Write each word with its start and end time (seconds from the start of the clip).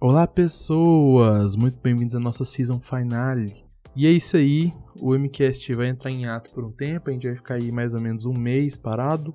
Olá, 0.00 0.28
pessoas! 0.28 1.56
Muito 1.56 1.76
bem-vindos 1.82 2.14
à 2.14 2.20
nossa 2.20 2.44
season 2.44 2.78
finale. 2.78 3.64
E 3.96 4.06
é 4.06 4.10
isso 4.12 4.36
aí, 4.36 4.72
o 5.00 5.12
MCast 5.12 5.74
vai 5.74 5.88
entrar 5.88 6.12
em 6.12 6.24
ato 6.24 6.52
por 6.52 6.64
um 6.64 6.70
tempo, 6.70 7.10
a 7.10 7.12
gente 7.12 7.26
vai 7.26 7.34
ficar 7.34 7.54
aí 7.54 7.72
mais 7.72 7.94
ou 7.94 8.00
menos 8.00 8.24
um 8.24 8.32
mês 8.32 8.76
parado, 8.76 9.34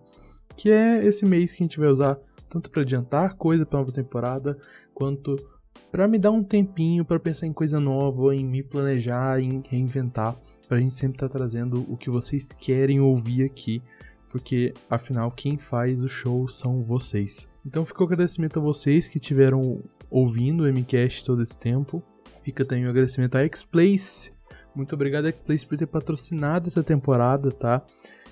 que 0.55 0.71
é 0.71 1.05
esse 1.05 1.25
mês 1.25 1.51
que 1.51 1.61
a 1.61 1.65
gente 1.65 1.77
vai 1.77 1.89
usar 1.89 2.17
tanto 2.49 2.71
para 2.71 2.81
adiantar 2.81 3.35
coisa 3.35 3.65
para 3.65 3.79
nova 3.79 3.91
temporada, 3.91 4.57
quanto 4.93 5.35
para 5.91 6.07
me 6.07 6.17
dar 6.17 6.31
um 6.31 6.41
tempinho 6.41 7.03
para 7.03 7.19
pensar 7.19 7.45
em 7.45 7.51
coisa 7.51 7.77
nova, 7.77 8.33
em 8.33 8.45
me 8.45 8.63
planejar, 8.63 9.41
em 9.41 9.61
reinventar, 9.67 10.33
para 10.65 10.77
a 10.77 10.79
gente 10.79 10.93
sempre 10.93 11.17
estar 11.17 11.27
tá 11.27 11.39
trazendo 11.39 11.85
o 11.91 11.97
que 11.97 12.09
vocês 12.09 12.47
querem 12.47 13.01
ouvir 13.01 13.43
aqui, 13.43 13.83
porque 14.29 14.73
afinal 14.89 15.29
quem 15.29 15.57
faz 15.57 16.01
o 16.01 16.07
show 16.07 16.47
são 16.47 16.81
vocês. 16.81 17.51
Então 17.65 17.85
fica 17.85 18.03
o 18.03 18.05
agradecimento 18.05 18.59
a 18.59 18.61
vocês 18.61 19.07
que 19.07 19.19
tiveram 19.19 19.81
ouvindo 20.09 20.63
o 20.63 20.67
MCast 20.67 21.23
todo 21.23 21.41
esse 21.41 21.55
tempo. 21.55 22.03
Fica 22.43 22.65
também 22.65 22.85
o 22.85 22.89
agradecimento 22.89 23.35
a 23.35 23.41
X-Place. 23.41 24.31
Muito 24.75 24.93
obrigado, 24.93 25.27
X-Place, 25.27 25.65
por 25.65 25.77
ter 25.77 25.87
patrocinado 25.87 26.67
essa 26.67 26.83
temporada, 26.83 27.51
tá? 27.51 27.81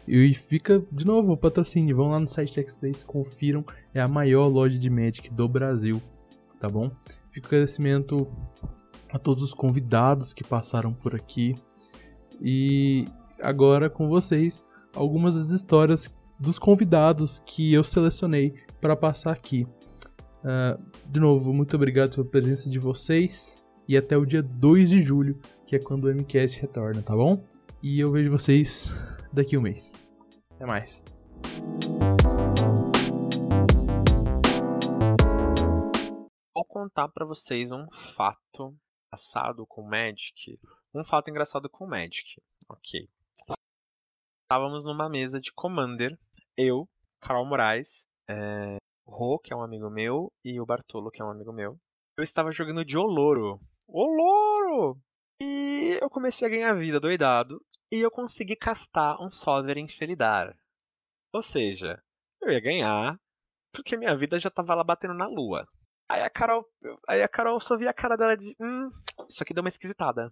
E 0.07 0.33
fica, 0.33 0.83
de 0.91 1.05
novo, 1.05 1.37
patrocínio. 1.37 1.95
Vão 1.95 2.09
lá 2.09 2.19
no 2.19 2.27
site 2.27 2.55
da 2.55 2.61
X-Place, 2.61 3.05
confiram. 3.05 3.63
É 3.93 4.01
a 4.01 4.07
maior 4.07 4.47
loja 4.47 4.77
de 4.77 4.89
Magic 4.89 5.29
do 5.31 5.47
Brasil, 5.47 6.01
tá 6.59 6.67
bom? 6.67 6.91
Fica 7.31 7.47
o 7.47 7.49
agradecimento 7.49 8.27
a 9.13 9.17
todos 9.17 9.43
os 9.43 9.53
convidados 9.53 10.33
que 10.33 10.43
passaram 10.43 10.93
por 10.93 11.15
aqui. 11.15 11.55
E 12.41 13.05
agora 13.41 13.89
com 13.89 14.09
vocês, 14.09 14.61
algumas 14.95 15.35
das 15.35 15.49
histórias 15.51 16.13
dos 16.39 16.57
convidados 16.57 17.41
que 17.45 17.71
eu 17.71 17.83
selecionei 17.83 18.55
para 18.81 18.95
passar 18.95 19.31
aqui. 19.31 19.67
Uh, 20.43 20.83
de 21.05 21.19
novo, 21.19 21.53
muito 21.53 21.75
obrigado 21.75 22.15
pela 22.15 22.25
presença 22.25 22.67
de 22.67 22.79
vocês 22.79 23.55
e 23.87 23.95
até 23.95 24.17
o 24.17 24.25
dia 24.25 24.41
2 24.41 24.89
de 24.89 24.99
julho, 24.99 25.39
que 25.67 25.75
é 25.75 25.79
quando 25.79 26.05
o 26.05 26.09
MCast 26.09 26.59
retorna, 26.59 27.03
tá 27.03 27.15
bom? 27.15 27.43
E 27.81 27.99
eu 27.99 28.11
vejo 28.11 28.31
vocês 28.31 28.89
daqui 29.31 29.55
um 29.55 29.61
mês. 29.61 29.93
Até 30.55 30.65
mais. 30.65 31.03
Vou 36.55 36.65
contar 36.65 37.07
para 37.09 37.25
vocês 37.25 37.71
um 37.71 37.85
fato 37.91 38.75
engraçado 39.07 39.65
com 39.67 39.83
Magic. 39.83 40.59
Um 40.93 41.03
fato 41.03 41.29
engraçado 41.29 41.69
com 41.69 41.85
Magic. 41.85 42.41
Ok. 42.67 43.07
Estávamos 44.43 44.85
numa 44.85 45.07
mesa 45.07 45.39
de 45.39 45.53
Commander, 45.53 46.17
eu, 46.57 46.89
Carol 47.21 47.45
Moraes, 47.45 48.05
é, 48.31 48.77
o 49.05 49.11
Rô, 49.11 49.39
que 49.39 49.53
é 49.53 49.55
um 49.55 49.61
amigo 49.61 49.89
meu, 49.89 50.31
e 50.43 50.59
o 50.59 50.65
Bartolo, 50.65 51.11
que 51.11 51.21
é 51.21 51.25
um 51.25 51.31
amigo 51.31 51.51
meu. 51.51 51.77
Eu 52.17 52.23
estava 52.23 52.51
jogando 52.51 52.85
de 52.85 52.97
Oloro. 52.97 53.59
Oloro! 53.87 54.97
E 55.41 55.97
eu 56.01 56.09
comecei 56.09 56.47
a 56.47 56.51
ganhar 56.51 56.73
vida 56.73 56.99
doidado, 56.99 57.61
e 57.91 57.99
eu 57.99 58.09
consegui 58.09 58.55
castar 58.55 59.21
um 59.21 59.29
Sovereign 59.29 59.89
Felidar. 59.91 60.55
Ou 61.33 61.41
seja, 61.41 62.01
eu 62.41 62.51
ia 62.51 62.61
ganhar, 62.61 63.19
porque 63.73 63.97
minha 63.97 64.15
vida 64.15 64.39
já 64.39 64.49
estava 64.49 64.75
lá 64.75 64.83
batendo 64.83 65.13
na 65.13 65.27
lua. 65.27 65.67
Aí 66.09 66.21
a 66.21 66.29
Carol, 66.29 66.65
aí 67.07 67.23
a 67.23 67.27
Carol 67.27 67.59
só 67.59 67.77
via 67.77 67.89
a 67.89 67.93
cara 67.93 68.17
dela 68.17 68.35
de, 68.35 68.55
hum, 68.59 68.89
isso 69.29 69.41
aqui 69.41 69.53
deu 69.53 69.63
uma 69.63 69.69
esquisitada. 69.69 70.31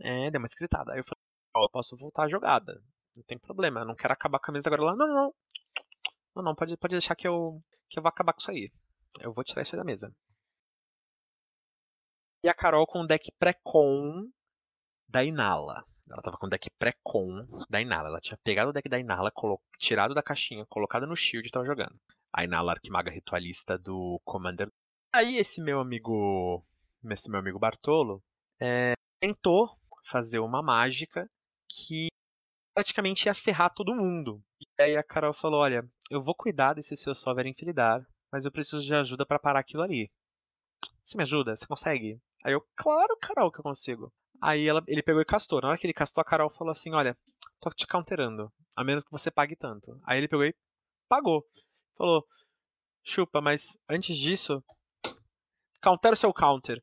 É, 0.00 0.30
deu 0.30 0.40
uma 0.40 0.46
esquisitada. 0.46 0.92
Aí 0.92 1.00
eu 1.00 1.04
falei, 1.04 1.20
oh, 1.56 1.64
eu 1.64 1.70
posso 1.70 1.96
voltar 1.96 2.24
a 2.24 2.28
jogada. 2.28 2.80
Não 3.14 3.22
tem 3.24 3.38
problema, 3.38 3.80
eu 3.80 3.86
não 3.86 3.94
quero 3.94 4.12
acabar 4.12 4.38
com 4.38 4.50
a 4.50 4.54
mesa 4.54 4.68
agora. 4.68 4.82
Lá, 4.82 4.96
não, 4.96 5.08
não, 5.08 5.14
não, 5.14 5.34
não, 6.36 6.54
pode, 6.54 6.76
pode 6.76 6.94
deixar 6.94 7.14
que 7.14 7.28
eu, 7.28 7.62
que 7.88 7.98
eu 7.98 8.02
vou 8.02 8.08
acabar 8.08 8.32
com 8.32 8.40
isso 8.40 8.50
aí. 8.50 8.70
Eu 9.20 9.32
vou 9.32 9.44
tirar 9.44 9.62
isso 9.62 9.74
aí 9.74 9.78
da 9.78 9.84
mesa. 9.84 10.14
E 12.44 12.48
a 12.48 12.54
Carol 12.54 12.86
com 12.86 13.02
o 13.02 13.06
deck 13.06 13.30
pré-con 13.38 14.30
da 15.08 15.22
Inala. 15.22 15.84
Ela 16.10 16.22
tava 16.22 16.36
com 16.36 16.46
o 16.46 16.50
deck 16.50 16.68
pré-con 16.78 17.46
da 17.68 17.80
Inala. 17.80 18.08
Ela 18.08 18.20
tinha 18.20 18.38
pegado 18.42 18.70
o 18.70 18.72
deck 18.72 18.88
da 18.88 18.98
Inala, 18.98 19.30
tirado 19.78 20.14
da 20.14 20.22
caixinha, 20.22 20.66
colocado 20.66 21.06
no 21.06 21.14
shield 21.14 21.46
e 21.46 21.50
tava 21.50 21.66
jogando. 21.66 21.94
A 22.32 22.44
Inala 22.44 22.72
Arquimaga 22.72 23.10
Ritualista 23.10 23.78
do 23.78 24.20
Commander. 24.24 24.68
Aí 25.12 25.36
esse 25.36 25.60
meu 25.60 25.78
amigo. 25.80 26.64
Esse 27.10 27.30
meu 27.30 27.40
amigo 27.40 27.58
Bartolo 27.58 28.22
é, 28.60 28.94
tentou 29.20 29.68
fazer 30.04 30.38
uma 30.38 30.62
mágica 30.62 31.28
que 31.68 32.08
praticamente 32.74 33.26
ia 33.26 33.34
ferrar 33.34 33.72
todo 33.74 33.94
mundo. 33.94 34.42
E 34.60 34.82
aí 34.82 34.96
a 34.96 35.02
Carol 35.02 35.32
falou: 35.32 35.60
Olha, 35.60 35.88
eu 36.10 36.20
vou 36.20 36.34
cuidar 36.34 36.74
desse 36.74 36.96
seu 36.96 37.14
Sovereign 37.14 37.50
Infinidar, 37.50 38.06
mas 38.30 38.44
eu 38.44 38.52
preciso 38.52 38.82
de 38.82 38.94
ajuda 38.94 39.26
para 39.26 39.38
parar 39.38 39.60
aquilo 39.60 39.82
ali. 39.82 40.10
Você 41.04 41.16
me 41.16 41.22
ajuda? 41.22 41.54
Você 41.54 41.66
consegue? 41.66 42.20
Aí 42.44 42.52
eu, 42.52 42.66
claro, 42.76 43.16
Carol, 43.20 43.50
que 43.50 43.60
eu 43.60 43.64
consigo. 43.64 44.12
Aí 44.40 44.66
ela, 44.66 44.82
ele 44.88 45.02
pegou 45.02 45.22
e 45.22 45.24
castou. 45.24 45.60
Na 45.60 45.68
hora 45.68 45.78
que 45.78 45.86
ele 45.86 45.94
castou, 45.94 46.22
a 46.22 46.24
Carol 46.24 46.50
falou 46.50 46.72
assim: 46.72 46.92
Olha, 46.92 47.16
tô 47.60 47.70
te 47.70 47.86
counterando, 47.86 48.52
a 48.76 48.82
menos 48.84 49.04
que 49.04 49.10
você 49.10 49.30
pague 49.30 49.56
tanto. 49.56 50.00
Aí 50.04 50.18
ele 50.18 50.28
pegou 50.28 50.44
e 50.44 50.54
pagou. 51.08 51.44
Falou: 51.96 52.26
Chupa, 53.04 53.40
mas 53.40 53.78
antes 53.88 54.16
disso, 54.16 54.62
counter 55.80 56.12
o 56.12 56.16
seu 56.16 56.32
counter. 56.32 56.82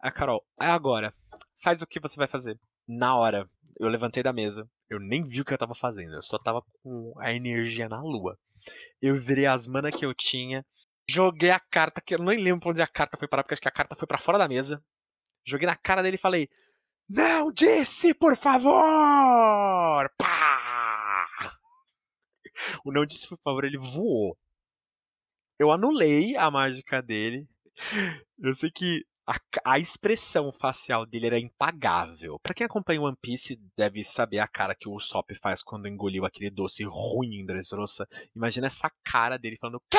A 0.00 0.10
Carol, 0.10 0.44
é 0.60 0.66
agora. 0.66 1.14
Faz 1.62 1.80
o 1.80 1.86
que 1.86 2.00
você 2.00 2.16
vai 2.16 2.26
fazer. 2.26 2.58
Na 2.88 3.16
hora, 3.16 3.48
eu 3.78 3.88
levantei 3.88 4.22
da 4.22 4.32
mesa. 4.32 4.68
Eu 4.92 5.00
nem 5.00 5.24
vi 5.24 5.40
o 5.40 5.44
que 5.44 5.54
eu 5.54 5.58
tava 5.58 5.74
fazendo. 5.74 6.16
Eu 6.16 6.22
só 6.22 6.38
tava 6.38 6.62
com 6.82 7.14
a 7.18 7.32
energia 7.32 7.88
na 7.88 8.02
lua. 8.02 8.38
Eu 9.00 9.18
virei 9.18 9.46
as 9.46 9.66
manas 9.66 9.96
que 9.96 10.04
eu 10.04 10.12
tinha. 10.12 10.66
Joguei 11.08 11.48
a 11.50 11.58
carta, 11.58 11.98
que 11.98 12.14
eu 12.14 12.18
nem 12.18 12.36
lembro 12.36 12.68
onde 12.68 12.82
a 12.82 12.86
carta 12.86 13.16
foi 13.16 13.26
parar, 13.26 13.42
porque 13.42 13.54
acho 13.54 13.62
que 13.62 13.68
a 13.68 13.72
carta 13.72 13.96
foi 13.96 14.06
para 14.06 14.18
fora 14.18 14.36
da 14.36 14.46
mesa. 14.46 14.84
Joguei 15.46 15.66
na 15.66 15.76
cara 15.76 16.02
dele 16.02 16.16
e 16.16 16.20
falei: 16.20 16.46
Não 17.08 17.50
disse, 17.50 18.12
por 18.12 18.36
favor! 18.36 20.10
Pá! 20.18 21.26
O 22.84 22.92
não 22.92 23.06
disse, 23.06 23.26
por 23.26 23.38
favor, 23.42 23.64
ele 23.64 23.78
voou. 23.78 24.38
Eu 25.58 25.72
anulei 25.72 26.36
a 26.36 26.50
mágica 26.50 27.00
dele. 27.00 27.48
Eu 28.38 28.52
sei 28.52 28.70
que 28.70 29.06
a, 29.26 29.36
a, 29.64 29.78
expressão 29.78 30.52
facial 30.52 31.06
dele 31.06 31.26
era 31.26 31.38
impagável. 31.38 32.38
Para 32.40 32.54
quem 32.54 32.64
acompanha 32.64 33.00
One 33.00 33.16
Piece, 33.20 33.60
deve 33.76 34.02
saber 34.02 34.40
a 34.40 34.48
cara 34.48 34.74
que 34.74 34.88
o 34.88 34.94
Usopp 34.94 35.34
faz 35.36 35.62
quando 35.62 35.86
engoliu 35.86 36.24
aquele 36.24 36.50
doce 36.50 36.82
ruim 36.84 37.36
em 37.36 37.46
Dressrosa. 37.46 38.06
Imagina 38.34 38.66
essa 38.66 38.90
cara 39.04 39.38
dele 39.38 39.56
falando: 39.60 39.80
Quê? 39.88 39.98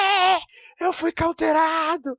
Eu 0.80 0.92
fui 0.92 1.12
cauterado! 1.12 2.18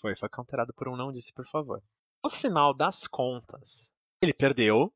Foi, 0.00 0.14
foi 0.14 0.28
cauterado 0.28 0.72
por 0.74 0.88
um 0.88 0.96
não 0.96 1.10
disse, 1.10 1.32
por 1.32 1.46
favor. 1.46 1.82
No 2.22 2.30
final 2.30 2.74
das 2.74 3.06
contas, 3.06 3.92
ele 4.20 4.34
perdeu. 4.34 4.92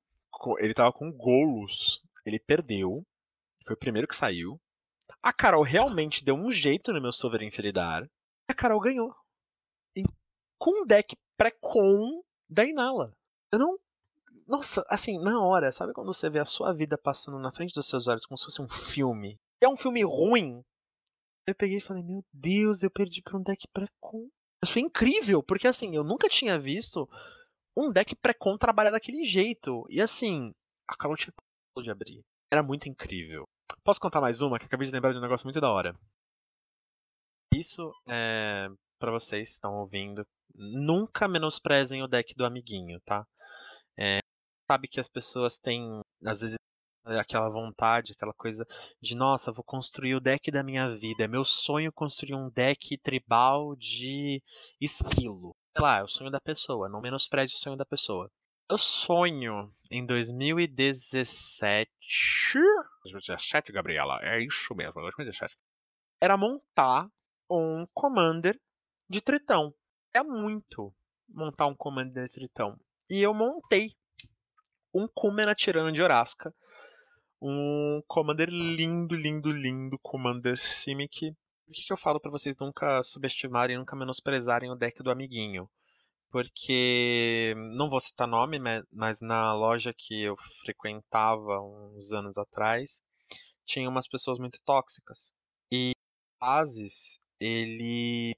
Ele 0.59 0.75
tava 0.75 0.93
com 0.93 1.11
golos. 1.11 2.03
Ele 2.27 2.39
perdeu. 2.39 3.05
Foi 3.65 3.75
o 3.75 3.79
primeiro 3.79 4.09
que 4.09 4.17
saiu. 4.17 4.61
A 5.23 5.33
Carol 5.33 5.63
realmente 5.63 6.25
deu 6.25 6.35
um 6.35 6.51
jeito 6.51 6.93
no 6.93 7.01
meu 7.01 7.13
Sovereign 7.13 7.51
Feridar. 7.51 8.09
A 8.49 8.55
Carol 8.55 8.81
ganhou 8.81 9.15
com 10.63 10.83
um 10.83 10.87
deck 10.87 11.17
pré-com 11.37 12.23
da 12.49 12.65
Inala. 12.65 13.13
Eu 13.53 13.59
não. 13.59 13.79
Nossa, 14.47 14.87
assim, 14.89 15.19
na 15.19 15.43
hora, 15.43 15.73
sabe 15.73 15.93
quando 15.93 16.15
você 16.15 16.31
vê 16.31 16.39
a 16.39 16.45
sua 16.45 16.73
vida 16.73 16.97
passando 16.97 17.37
na 17.39 17.51
frente 17.51 17.75
dos 17.75 17.89
seus 17.89 18.07
olhos 18.07 18.25
como 18.25 18.39
se 18.39 18.45
fosse 18.45 18.63
um 18.63 18.69
filme? 18.69 19.37
É 19.61 19.69
um 19.69 19.77
filme 19.77 20.05
ruim. 20.05 20.63
Eu 21.49 21.55
peguei 21.57 21.79
e 21.79 21.81
falei, 21.81 22.05
meu 22.05 22.25
Deus, 22.33 22.85
eu 22.85 22.91
perdi 22.91 23.21
pra 23.23 23.37
um 23.37 23.43
deck 23.43 23.67
pré-com. 23.73 24.29
Isso 24.63 24.79
é 24.79 24.83
incrível, 24.83 25.43
porque 25.43 25.67
assim, 25.67 25.97
eu 25.97 26.05
nunca 26.05 26.29
tinha 26.29 26.57
visto 26.57 27.09
um 27.77 27.91
deck 27.91 28.15
pré-com 28.15 28.57
trabalhar 28.57 28.93
daquele 28.93 29.25
jeito. 29.25 29.85
E 29.91 30.01
assim, 30.01 30.53
a 30.89 30.97
Carol 30.97 31.17
tinha 31.17 31.33
de 31.83 31.91
abrir. 31.91 32.21
Era 32.53 32.63
muito 32.63 32.89
incrível. 32.89 33.49
Posso 33.83 33.99
contar 33.99 34.21
mais 34.21 34.41
uma? 34.41 34.61
Que 34.61 34.67
acabei 34.67 34.87
de 34.87 34.93
lembrar 34.93 35.11
de 35.11 35.19
um 35.19 35.23
negócio 35.23 35.45
muito 35.45 35.61
da 35.61 35.73
hora. 35.73 35.99
Isso 37.53 37.93
é 38.07 38.69
para 39.03 39.11
vocês 39.11 39.49
que 39.49 39.55
estão 39.55 39.75
ouvindo 39.81 40.25
nunca 40.55 41.29
menosprezem 41.29 42.03
o 42.03 42.09
deck 42.09 42.35
do 42.35 42.45
amiguinho, 42.45 43.01
tá? 43.01 43.27
É, 43.97 44.21
sabe 44.71 44.89
que 44.89 45.01
as 45.01 45.09
pessoas 45.09 45.59
têm, 45.59 46.01
às 46.25 46.41
vezes, 46.41 46.57
aquela 47.05 47.49
vontade, 47.49 48.13
aquela 48.13 48.33
coisa 48.33 48.67
de, 49.01 49.15
nossa, 49.15 49.53
vou 49.53 49.65
construir 49.65 50.15
o 50.15 50.21
deck 50.21 50.51
da 50.51 50.63
minha 50.63 50.89
vida. 50.91 51.25
É 51.25 51.29
meu 51.29 51.45
sonho 51.45 51.93
construir 51.93 52.35
um 52.35 52.49
deck 52.51 52.97
tribal 52.99 53.75
de 53.77 54.43
esquilo. 54.81 55.55
Sei 55.77 55.83
lá, 55.83 55.99
é 55.99 56.03
o 56.03 56.09
sonho 56.09 56.31
da 56.31 56.41
pessoa, 56.41 56.89
não 56.89 57.01
menospreze 57.01 57.55
o 57.55 57.59
sonho 57.59 57.77
da 57.77 57.85
pessoa. 57.85 58.31
Eu 58.71 58.79
sonho 58.79 59.75
em 59.91 60.07
2017. 60.07 61.91
2017, 63.03 63.73
Gabriela, 63.73 64.19
é 64.23 64.41
isso 64.43 64.75
mesmo, 64.75 64.95
2017. 64.95 65.55
Era 66.21 66.37
montar 66.37 67.09
um 67.51 67.87
Commander 67.93 68.59
de 69.11 69.21
Tritão 69.21 69.75
é 70.15 70.23
muito 70.23 70.95
montar 71.29 71.67
um 71.67 71.75
comando 71.75 72.13
de 72.13 72.29
Tritão. 72.29 72.79
E 73.09 73.23
eu 73.23 73.33
montei 73.33 73.93
um 74.93 75.09
Kumena 75.09 75.55
Tirano 75.55 75.93
de 75.93 76.03
Orasca. 76.03 76.55
Um 77.41 78.03
Commander 78.07 78.49
lindo, 78.49 79.15
lindo, 79.15 79.51
lindo. 79.51 79.99
Commander 80.01 80.57
Simic. 80.59 81.31
O 81.67 81.73
que, 81.73 81.83
que 81.87 81.93
eu 81.93 81.97
falo 81.97 82.21
para 82.21 82.31
vocês 82.31 82.57
nunca 82.59 83.03
subestimarem, 83.03 83.79
nunca 83.79 83.97
menosprezarem 83.97 84.71
o 84.71 84.77
deck 84.77 85.03
do 85.03 85.11
amiguinho? 85.11 85.69
porque 86.33 87.55
não 87.77 87.91
vou 87.91 88.01
citar 88.01 88.27
nome, 88.27 88.59
mas 88.91 89.21
na 89.21 89.55
loja 89.55 89.93
que 89.93 90.23
eu 90.23 90.35
frequentava 90.65 91.61
uns 91.61 92.11
anos 92.11 92.39
atrás, 92.39 93.03
tinha 93.67 93.89
umas 93.89 94.09
pessoas 94.09 94.39
muito 94.39 94.59
tóxicas. 94.65 95.35
E 95.71 95.93
Asis, 96.41 97.23
ele 97.39 98.35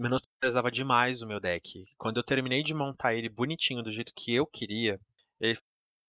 menosprezava 0.00 0.70
demais 0.70 1.22
o 1.22 1.26
meu 1.26 1.38
deck. 1.38 1.84
Quando 1.98 2.16
eu 2.16 2.24
terminei 2.24 2.62
de 2.62 2.74
montar 2.74 3.14
ele 3.14 3.28
bonitinho 3.28 3.82
do 3.82 3.90
jeito 3.90 4.12
que 4.14 4.34
eu 4.34 4.46
queria, 4.46 4.98
ele 5.38 5.58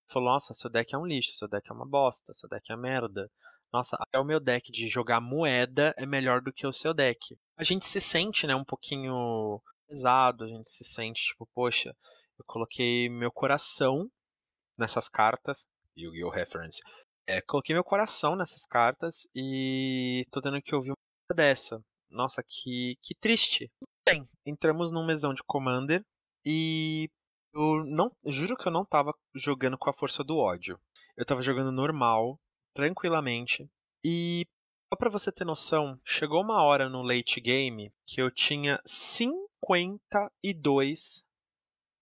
falou: 0.07 0.29
Nossa, 0.29 0.53
seu 0.53 0.69
deck 0.69 0.95
é 0.95 0.97
um 0.97 1.05
lixo, 1.05 1.35
seu 1.35 1.47
deck 1.47 1.69
é 1.69 1.73
uma 1.73 1.85
bosta, 1.85 2.33
seu 2.33 2.47
deck 2.49 2.71
é 2.71 2.75
merda. 2.75 3.29
Nossa, 3.71 3.97
até 3.99 4.19
o 4.19 4.25
meu 4.25 4.39
deck 4.39 4.71
de 4.71 4.87
jogar 4.87 5.21
moeda 5.21 5.93
é 5.97 6.05
melhor 6.05 6.41
do 6.41 6.51
que 6.51 6.67
o 6.67 6.73
seu 6.73 6.93
deck. 6.93 7.37
A 7.57 7.63
gente 7.63 7.85
se 7.85 8.01
sente, 8.01 8.45
né, 8.45 8.55
um 8.55 8.65
pouquinho 8.65 9.61
pesado, 9.87 10.43
a 10.43 10.47
gente 10.47 10.69
se 10.69 10.83
sente 10.83 11.23
tipo, 11.27 11.47
poxa, 11.53 11.95
eu 12.37 12.45
coloquei 12.45 13.09
meu 13.09 13.31
coração 13.31 14.09
nessas 14.77 15.07
cartas, 15.07 15.67
Yu-Gi-Oh! 15.97 16.29
Reference. 16.29 16.81
É, 17.27 17.41
coloquei 17.41 17.73
meu 17.73 17.83
coração 17.83 18.35
nessas 18.35 18.65
cartas 18.65 19.27
e 19.35 20.25
tô 20.31 20.41
tendo 20.41 20.61
que 20.61 20.75
ouvir 20.75 20.91
uma 20.91 21.35
dessa. 21.35 21.81
Nossa, 22.11 22.43
que, 22.43 22.97
que 23.01 23.15
triste. 23.15 23.71
Bem, 24.05 24.27
entramos 24.45 24.91
num 24.91 25.05
mesão 25.05 25.33
de 25.33 25.41
Commander 25.43 26.05
e 26.45 27.09
eu 27.53 27.85
não, 27.85 28.11
juro 28.25 28.57
que 28.57 28.67
eu 28.67 28.71
não 28.71 28.85
tava 28.85 29.13
jogando 29.33 29.77
com 29.77 29.89
a 29.89 29.93
força 29.93 30.21
do 30.23 30.37
ódio. 30.37 30.79
Eu 31.15 31.25
tava 31.25 31.41
jogando 31.41 31.71
normal, 31.71 32.39
tranquilamente. 32.73 33.69
E 34.03 34.45
só 34.89 34.97
pra 34.97 35.09
você 35.09 35.31
ter 35.31 35.45
noção, 35.45 35.97
chegou 36.03 36.41
uma 36.41 36.61
hora 36.61 36.89
no 36.89 37.01
late 37.01 37.39
game 37.39 37.93
que 38.05 38.21
eu 38.21 38.29
tinha 38.29 38.81
52 38.85 41.25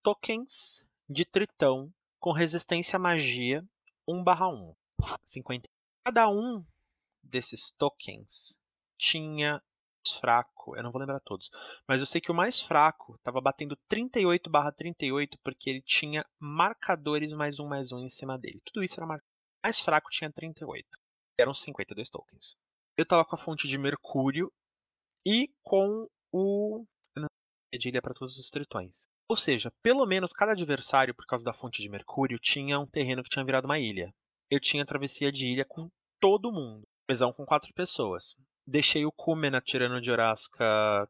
tokens 0.01 0.83
de 1.07 1.23
tritão 1.25 1.93
com 2.19 2.31
resistência 2.31 2.97
à 2.97 2.99
magia 2.99 3.63
1/1. 4.07 4.75
50. 5.23 5.69
Cada 6.03 6.27
um 6.29 6.65
desses 7.23 7.71
tokens 7.71 8.59
tinha 8.97 9.61
fraco, 10.19 10.75
eu 10.77 10.83
não 10.83 10.91
vou 10.91 10.99
lembrar 10.99 11.19
todos, 11.19 11.49
mas 11.87 11.99
eu 11.99 12.05
sei 12.05 12.21
que 12.21 12.31
o 12.31 12.35
mais 12.35 12.61
fraco 12.61 13.15
estava 13.15 13.41
batendo 13.41 13.77
38 13.87 14.49
barra 14.49 14.71
38 14.71 15.37
porque 15.43 15.69
ele 15.69 15.81
tinha 15.81 16.25
marcadores 16.39 17.33
mais 17.33 17.59
um 17.59 17.67
mais 17.67 17.91
um 17.91 17.99
em 17.99 18.09
cima 18.09 18.37
dele. 18.37 18.61
Tudo 18.65 18.83
isso 18.83 18.95
era 18.95 19.05
marcado. 19.05 19.27
O 19.63 19.67
mais 19.67 19.79
fraco 19.79 20.09
tinha 20.09 20.31
38. 20.31 20.87
Eram 21.37 21.53
52 21.53 22.09
tokens. 22.09 22.55
Eu 22.97 23.03
estava 23.03 23.25
com 23.25 23.35
a 23.35 23.37
fonte 23.37 23.67
de 23.67 23.77
Mercúrio 23.77 24.51
e 25.25 25.49
com 25.63 26.07
o 26.31 26.85
Edilha 27.71 28.01
para 28.01 28.13
todos 28.13 28.37
os 28.37 28.49
tritões. 28.49 29.07
Ou 29.29 29.35
seja, 29.35 29.71
pelo 29.83 30.05
menos 30.05 30.33
cada 30.33 30.53
adversário, 30.53 31.13
por 31.13 31.25
causa 31.25 31.45
da 31.45 31.53
fonte 31.53 31.81
de 31.81 31.89
Mercúrio, 31.89 32.39
tinha 32.39 32.79
um 32.79 32.87
terreno 32.87 33.23
que 33.23 33.29
tinha 33.29 33.45
virado 33.45 33.65
uma 33.65 33.77
ilha. 33.77 34.11
Eu 34.49 34.59
tinha 34.59 34.85
travessia 34.85 35.31
de 35.31 35.47
ilha 35.47 35.63
com 35.63 35.87
todo 36.19 36.51
mundo. 36.51 36.87
Mesão 37.07 37.31
com 37.31 37.45
quatro 37.45 37.71
pessoas. 37.73 38.35
Deixei 38.69 39.05
o 39.05 39.11
Kumena 39.11 39.59
tirando 39.59 39.99
de 39.99 40.11
Orasca 40.11 41.09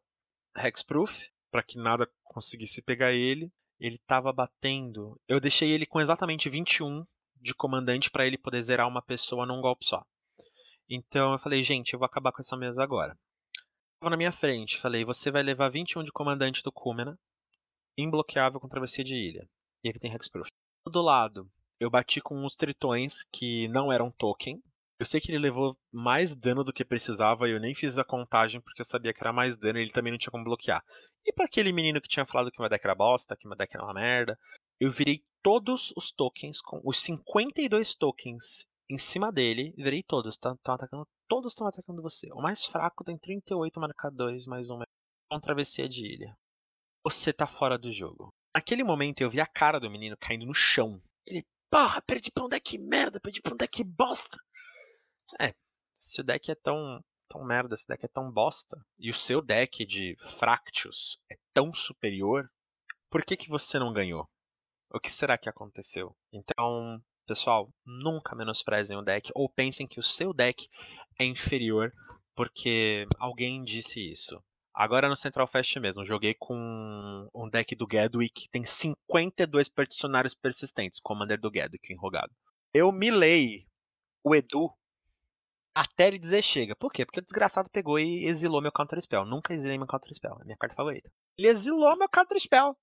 Hexproof, 0.56 1.28
para 1.50 1.62
que 1.62 1.78
nada 1.78 2.08
conseguisse 2.24 2.80
pegar 2.80 3.12
ele. 3.12 3.52
Ele 3.78 3.98
tava 4.06 4.32
batendo. 4.32 5.20
Eu 5.28 5.40
deixei 5.40 5.70
ele 5.70 5.86
com 5.86 6.00
exatamente 6.00 6.48
21 6.48 7.04
de 7.36 7.54
comandante 7.54 8.10
para 8.10 8.26
ele 8.26 8.38
poder 8.38 8.60
zerar 8.62 8.88
uma 8.88 9.02
pessoa 9.02 9.46
num 9.46 9.60
golpe 9.60 9.84
só. 9.86 10.04
Então 10.88 11.32
eu 11.32 11.38
falei, 11.38 11.62
gente, 11.62 11.92
eu 11.92 11.98
vou 11.98 12.06
acabar 12.06 12.32
com 12.32 12.40
essa 12.40 12.56
mesa 12.56 12.82
agora 12.82 13.16
na 14.08 14.16
minha 14.16 14.32
frente. 14.32 14.78
Falei, 14.78 15.04
você 15.04 15.30
vai 15.30 15.42
levar 15.42 15.68
21 15.68 16.04
de 16.04 16.12
comandante 16.12 16.62
do 16.62 16.72
Cúmena, 16.72 17.18
imbloqueável 17.98 18.60
com 18.60 18.68
travessia 18.68 19.04
de 19.04 19.14
ilha. 19.14 19.46
E 19.84 19.90
aqui 19.90 19.98
tem 19.98 20.12
Hexproof. 20.14 20.48
Do 20.86 21.02
lado, 21.02 21.50
eu 21.78 21.90
bati 21.90 22.20
com 22.20 22.42
uns 22.42 22.56
tritões 22.56 23.24
que 23.30 23.68
não 23.68 23.92
eram 23.92 24.10
token. 24.10 24.62
Eu 25.00 25.06
sei 25.06 25.18
que 25.18 25.32
ele 25.32 25.38
levou 25.38 25.74
mais 25.90 26.36
dano 26.36 26.62
do 26.62 26.74
que 26.74 26.84
precisava 26.84 27.48
e 27.48 27.52
eu 27.52 27.58
nem 27.58 27.74
fiz 27.74 27.96
a 27.96 28.04
contagem 28.04 28.60
porque 28.60 28.82
eu 28.82 28.84
sabia 28.84 29.14
que 29.14 29.22
era 29.22 29.32
mais 29.32 29.56
dano 29.56 29.78
e 29.78 29.82
ele 29.82 29.92
também 29.92 30.12
não 30.12 30.18
tinha 30.18 30.30
como 30.30 30.44
bloquear. 30.44 30.84
E 31.24 31.32
para 31.32 31.46
aquele 31.46 31.72
menino 31.72 32.02
que 32.02 32.08
tinha 32.08 32.26
falado 32.26 32.50
que 32.50 32.60
uma 32.60 32.68
deck 32.68 32.84
era 32.84 32.94
bosta, 32.94 33.34
que 33.34 33.46
uma 33.46 33.56
deck 33.56 33.74
era 33.74 33.82
uma 33.82 33.94
merda, 33.94 34.38
eu 34.78 34.90
virei 34.90 35.24
todos 35.42 35.90
os 35.96 36.12
tokens, 36.12 36.60
com 36.60 36.82
os 36.84 37.00
52 37.00 37.94
tokens 37.94 38.68
em 38.90 38.98
cima 38.98 39.32
dele, 39.32 39.72
virei 39.78 40.02
todos, 40.02 40.34
estão 40.34 40.54
atacando 40.66 41.06
todos 41.30 41.52
estão 41.52 41.66
atacando 41.66 42.02
você. 42.02 42.28
O 42.32 42.42
mais 42.42 42.66
fraco 42.66 43.04
tem 43.04 43.16
38 43.16 43.80
marcadores, 43.80 44.46
mais 44.46 44.68
um 44.68 44.80
com 45.30 45.40
travessia 45.40 45.88
de 45.88 46.04
ilha. 46.04 46.36
Você 47.04 47.32
tá 47.32 47.46
fora 47.46 47.78
do 47.78 47.92
jogo. 47.92 48.28
Naquele 48.54 48.82
momento 48.82 49.20
eu 49.20 49.30
vi 49.30 49.40
a 49.40 49.46
cara 49.46 49.78
do 49.78 49.88
menino 49.88 50.16
caindo 50.18 50.44
no 50.44 50.52
chão. 50.52 51.00
Ele, 51.24 51.46
porra, 51.70 52.02
perdi 52.02 52.32
pra 52.32 52.44
um 52.44 52.48
deck 52.48 52.76
merda, 52.78 53.20
perdi 53.20 53.40
pra 53.40 53.54
um 53.54 53.56
deck 53.56 53.84
bosta. 53.84 54.36
É, 55.38 55.54
se 55.94 56.20
o 56.20 56.24
deck 56.24 56.50
é 56.50 56.54
tão, 56.54 57.02
tão 57.28 57.44
merda, 57.44 57.76
se 57.76 57.84
o 57.84 57.88
deck 57.88 58.04
é 58.04 58.08
tão 58.08 58.30
bosta, 58.30 58.80
e 58.98 59.10
o 59.10 59.14
seu 59.14 59.42
deck 59.42 59.84
de 59.84 60.16
Fractus 60.18 61.18
é 61.30 61.36
tão 61.52 61.72
superior, 61.74 62.50
por 63.10 63.24
que, 63.24 63.36
que 63.36 63.48
você 63.48 63.78
não 63.78 63.92
ganhou? 63.92 64.28
O 64.92 64.98
que 64.98 65.12
será 65.12 65.38
que 65.38 65.48
aconteceu? 65.48 66.16
Então, 66.32 67.00
pessoal, 67.26 67.68
nunca 67.84 68.34
menosprezem 68.34 68.96
o 68.96 69.02
deck 69.02 69.30
ou 69.34 69.48
pensem 69.48 69.86
que 69.86 70.00
o 70.00 70.02
seu 70.02 70.32
deck 70.32 70.68
é 71.18 71.24
inferior 71.24 71.92
porque 72.34 73.06
alguém 73.18 73.62
disse 73.62 74.00
isso. 74.00 74.42
Agora 74.74 75.08
no 75.08 75.16
Central 75.16 75.46
Fest 75.46 75.76
mesmo, 75.76 76.04
joguei 76.04 76.34
com 76.34 77.28
um 77.34 77.48
deck 77.48 77.74
do 77.74 77.86
Gadwick 77.86 78.42
que 78.42 78.48
tem 78.48 78.64
52 78.64 79.68
peticionários 79.68 80.34
persistentes, 80.34 81.00
Commander 81.00 81.38
do 81.38 81.50
Gadwick 81.50 81.92
enrogado. 81.92 82.32
Eu 82.72 82.90
milei 82.90 83.66
o 84.24 84.34
Edu 84.34 84.72
até 85.74 86.08
ele 86.08 86.18
dizer 86.18 86.42
chega. 86.42 86.74
Por 86.76 86.92
quê? 86.92 87.04
Porque 87.04 87.20
o 87.20 87.22
desgraçado 87.22 87.70
pegou 87.70 87.98
e 87.98 88.24
exilou 88.24 88.60
meu 88.60 88.72
Counter 88.72 89.00
Spell. 89.00 89.24
Nunca 89.24 89.54
exilei 89.54 89.78
meu 89.78 89.86
Counter 89.86 90.12
Spell, 90.14 90.38
é 90.40 90.44
minha 90.44 90.56
carta 90.56 90.74
favorita. 90.74 91.10
Ele 91.38 91.48
exilou 91.48 91.96
meu 91.96 92.08
Counter 92.08 92.38
Spell. 92.38 92.76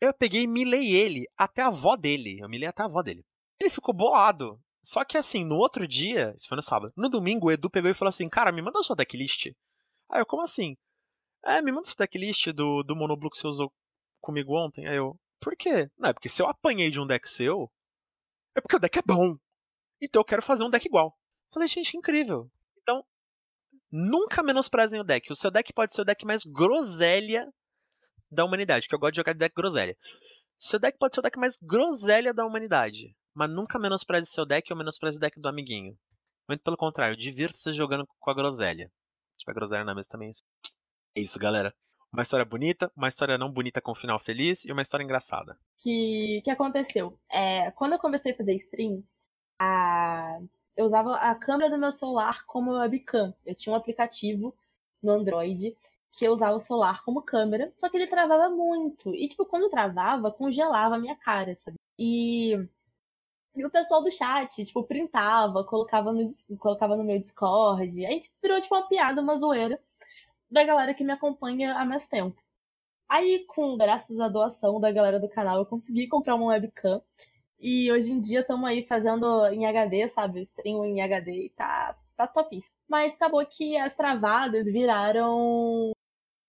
Eu 0.00 0.12
peguei 0.12 0.42
e 0.42 0.46
milei 0.46 0.94
ele 0.94 1.24
até 1.36 1.62
a 1.62 1.68
avó 1.68 1.96
dele. 1.96 2.38
Eu 2.40 2.48
milei 2.48 2.68
até 2.68 2.82
a 2.82 2.86
avó 2.86 3.02
dele. 3.02 3.24
Ele 3.60 3.70
ficou 3.70 3.94
bolado. 3.94 4.60
Só 4.84 5.02
que 5.04 5.16
assim, 5.16 5.44
no 5.44 5.56
outro 5.56 5.88
dia, 5.88 6.34
isso 6.36 6.46
foi 6.46 6.56
no 6.56 6.62
sábado, 6.62 6.92
no 6.94 7.08
domingo 7.08 7.46
o 7.46 7.50
Edu 7.50 7.70
pegou 7.70 7.90
e 7.90 7.94
falou 7.94 8.10
assim, 8.10 8.28
cara, 8.28 8.52
me 8.52 8.60
manda 8.60 8.82
sua 8.82 8.94
decklist. 8.94 9.46
Aí 10.10 10.20
eu, 10.20 10.26
como 10.26 10.42
assim? 10.42 10.76
É, 11.42 11.62
me 11.62 11.72
manda 11.72 11.86
sua 11.86 11.96
decklist 11.98 12.48
do, 12.48 12.82
do 12.82 12.94
Monoblue 12.94 13.30
que 13.30 13.38
você 13.38 13.46
usou 13.46 13.72
comigo 14.20 14.54
ontem. 14.54 14.86
Aí 14.86 14.96
eu, 14.96 15.18
por 15.40 15.56
quê? 15.56 15.90
Não, 15.96 16.10
é 16.10 16.12
porque 16.12 16.28
se 16.28 16.42
eu 16.42 16.46
apanhei 16.46 16.90
de 16.90 17.00
um 17.00 17.06
deck 17.06 17.28
seu, 17.28 17.70
é 18.54 18.60
porque 18.60 18.76
o 18.76 18.78
deck 18.78 18.98
é 18.98 19.02
bom. 19.02 19.36
Então 20.02 20.20
eu 20.20 20.24
quero 20.24 20.42
fazer 20.42 20.64
um 20.64 20.70
deck 20.70 20.86
igual. 20.86 21.16
Falei, 21.54 21.68
gente, 21.68 21.96
incrível. 21.96 22.50
Então, 22.82 23.02
nunca 23.90 24.42
menosprezem 24.42 25.00
o 25.00 25.04
deck. 25.04 25.32
O 25.32 25.36
seu 25.36 25.50
deck 25.50 25.72
pode 25.72 25.94
ser 25.94 26.02
o 26.02 26.04
deck 26.04 26.26
mais 26.26 26.42
groselha 26.44 27.48
da 28.30 28.44
humanidade, 28.44 28.88
que 28.88 28.94
eu 28.94 28.98
gosto 28.98 29.12
de 29.12 29.18
jogar 29.18 29.32
de 29.32 29.38
deck 29.38 29.54
groselha. 29.54 29.96
Seu 30.58 30.78
deck 30.78 30.98
pode 30.98 31.14
ser 31.14 31.20
o 31.20 31.22
deck 31.22 31.38
mais 31.38 31.56
groselha 31.62 32.34
da 32.34 32.44
humanidade 32.44 33.14
mas 33.34 33.50
nunca 33.50 33.78
menospreze 33.78 34.30
seu 34.30 34.46
deck 34.46 34.72
ou 34.72 34.78
menospreze 34.78 35.18
o 35.18 35.20
deck 35.20 35.38
do 35.40 35.48
amiguinho. 35.48 35.98
Muito 36.48 36.62
pelo 36.62 36.76
contrário, 36.76 37.16
divirta-se 37.16 37.72
jogando 37.72 38.06
com 38.06 38.30
a 38.30 38.34
groselha. 38.34 38.86
Se 39.32 39.38
tiver 39.38 39.54
groselha 39.54 39.84
na 39.84 39.94
mesa 39.94 40.08
também. 40.10 40.30
É 41.16 41.20
isso, 41.20 41.38
galera. 41.38 41.74
Uma 42.12 42.22
história 42.22 42.44
bonita, 42.44 42.92
uma 42.96 43.08
história 43.08 43.36
não 43.36 43.50
bonita 43.50 43.80
com 43.80 43.90
um 43.90 43.96
final 43.96 44.20
feliz 44.20 44.64
e 44.64 44.70
uma 44.70 44.82
história 44.82 45.02
engraçada. 45.02 45.58
Que 45.78 46.40
que 46.44 46.50
aconteceu? 46.50 47.18
É, 47.30 47.72
quando 47.72 47.94
eu 47.94 47.98
comecei 47.98 48.32
a 48.32 48.36
fazer 48.36 48.54
stream, 48.54 49.02
a... 49.58 50.38
eu 50.76 50.84
usava 50.84 51.16
a 51.16 51.34
câmera 51.34 51.70
do 51.70 51.78
meu 51.78 51.92
celular 51.92 52.44
como 52.46 52.72
webcam. 52.72 53.34
Eu 53.46 53.54
tinha 53.54 53.72
um 53.72 53.76
aplicativo 53.76 54.54
no 55.02 55.12
Android 55.12 55.76
que 56.12 56.24
eu 56.26 56.32
usava 56.32 56.54
o 56.56 56.60
celular 56.60 57.02
como 57.04 57.22
câmera, 57.22 57.72
só 57.76 57.88
que 57.88 57.96
ele 57.96 58.06
travava 58.06 58.48
muito. 58.48 59.14
E, 59.14 59.26
tipo, 59.26 59.44
quando 59.46 59.68
travava, 59.68 60.30
congelava 60.30 60.94
a 60.94 60.98
minha 60.98 61.16
cara, 61.16 61.56
sabe? 61.56 61.76
E 61.98 62.56
e 63.56 63.64
o 63.64 63.70
pessoal 63.70 64.02
do 64.02 64.10
chat, 64.10 64.64
tipo, 64.64 64.82
printava, 64.84 65.64
colocava 65.64 66.12
no, 66.12 66.28
colocava 66.58 66.96
no 66.96 67.04
meu 67.04 67.20
Discord. 67.20 68.04
A 68.04 68.10
gente 68.10 68.32
virou, 68.42 68.60
tipo, 68.60 68.74
uma 68.74 68.88
piada, 68.88 69.20
uma 69.22 69.38
zoeira 69.38 69.80
da 70.50 70.64
galera 70.64 70.94
que 70.94 71.04
me 71.04 71.12
acompanha 71.12 71.74
há 71.76 71.84
mais 71.84 72.06
tempo. 72.08 72.40
Aí, 73.08 73.44
com 73.46 73.76
graças 73.76 74.18
à 74.20 74.28
doação 74.28 74.80
da 74.80 74.90
galera 74.92 75.20
do 75.20 75.28
canal, 75.28 75.58
eu 75.58 75.66
consegui 75.66 76.08
comprar 76.08 76.34
uma 76.36 76.46
webcam. 76.46 77.02
E 77.66 77.90
hoje 77.90 78.12
em 78.12 78.20
dia 78.20 78.40
estamos 78.40 78.68
aí 78.68 78.86
fazendo 78.86 79.46
em 79.46 79.64
HD, 79.64 80.06
sabe? 80.10 80.42
Stream 80.42 80.84
em 80.84 81.00
HD 81.00 81.46
e 81.46 81.48
tá, 81.48 81.96
tá 82.14 82.26
topíssimo. 82.26 82.76
Mas 82.86 83.14
acabou 83.14 83.42
que 83.46 83.74
as 83.78 83.94
travadas 83.94 84.70
viraram. 84.70 85.92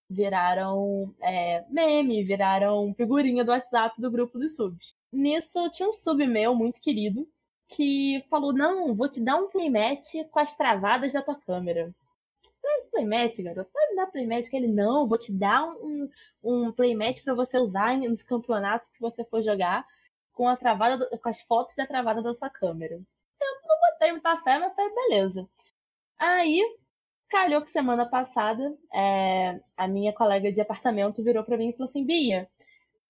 Viraram 0.10 1.16
é, 1.22 1.64
meme, 1.70 2.22
viraram 2.22 2.94
figurinha 2.96 3.46
do 3.46 3.52
WhatsApp 3.52 4.00
do 4.00 4.12
grupo 4.12 4.38
dos 4.38 4.58
subs. 4.58 4.94
Nisso 5.10 5.70
tinha 5.70 5.88
um 5.88 5.94
sub 5.94 6.28
meu 6.28 6.54
muito 6.54 6.82
querido 6.82 7.26
que 7.70 8.22
falou: 8.30 8.52
Não, 8.54 8.94
vou 8.94 9.08
te 9.08 9.24
dar 9.24 9.38
um 9.38 9.48
playmat 9.48 10.04
com 10.30 10.40
as 10.40 10.58
travadas 10.58 11.14
da 11.14 11.22
tua 11.22 11.36
câmera. 11.36 11.96
Playmat, 12.92 13.42
garoto, 13.42 13.72
me 13.90 13.96
dar 13.96 14.08
playmatch? 14.08 14.52
Ele, 14.52 14.68
não, 14.68 15.08
vou 15.08 15.18
te 15.18 15.32
dar 15.32 15.66
um, 15.66 16.10
um 16.44 16.72
playmatch 16.74 17.24
para 17.24 17.34
você 17.34 17.58
usar 17.58 17.98
nos 17.98 18.22
campeonatos 18.22 18.90
que 18.90 19.00
você 19.00 19.24
for 19.24 19.42
jogar 19.42 19.86
com 20.36 20.48
a 20.48 20.58
travada, 20.58 21.10
com 21.18 21.30
as 21.30 21.42
fotos 21.42 21.76
da 21.76 21.88
travada 21.88 22.22
da 22.22 22.36
sua 22.36 22.50
câmera. 22.50 22.96
Eu 22.96 23.68
não 23.68 23.92
botei 23.92 24.12
muita 24.12 24.38
fé, 24.38 24.60
mas 24.60 24.76
falei, 24.76 24.94
beleza. 24.94 25.50
Aí, 26.20 26.62
calhou 27.30 27.62
que 27.62 27.72
semana 27.72 28.06
passada, 28.06 28.78
é, 28.94 29.60
a 29.76 29.88
minha 29.88 30.14
colega 30.14 30.52
de 30.52 30.62
apartamento 30.62 31.24
virou 31.24 31.44
para 31.44 31.58
mim 31.58 31.70
e 31.70 31.72
falou 31.74 31.90
assim, 31.90 32.06
Bia, 32.06 32.50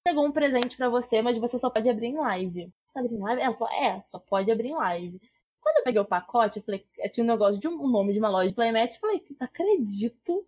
chegou 0.08 0.26
um 0.26 0.32
presente 0.32 0.78
para 0.78 0.88
você, 0.88 1.22
mas 1.22 1.38
você 1.38 1.58
só 1.60 1.70
pode 1.70 1.90
abrir 1.90 2.08
em 2.08 2.18
live. 2.18 2.72
Você 2.88 3.00
abrir 3.00 3.16
em 3.16 3.22
live? 3.22 3.42
Ela 3.42 3.58
falou, 3.58 3.74
é, 3.74 4.00
só 4.02 4.20
pode 4.20 4.52
abrir 4.52 4.70
em 4.70 4.76
live. 4.76 5.20
Quando 5.60 5.78
eu 5.78 5.84
peguei 5.84 6.02
o 6.02 6.06
pacote, 6.06 6.60
eu 6.60 6.64
falei, 6.64 6.86
tinha 7.12 7.24
um 7.24 7.28
negócio 7.28 7.60
de 7.60 7.68
um, 7.68 7.74
um 7.74 7.90
nome 7.90 8.14
de 8.14 8.20
uma 8.20 8.30
loja 8.30 8.50
de 8.50 8.56
playmat, 8.56 8.94
eu 8.94 9.00
falei, 9.00 9.26
acredito 9.40 10.46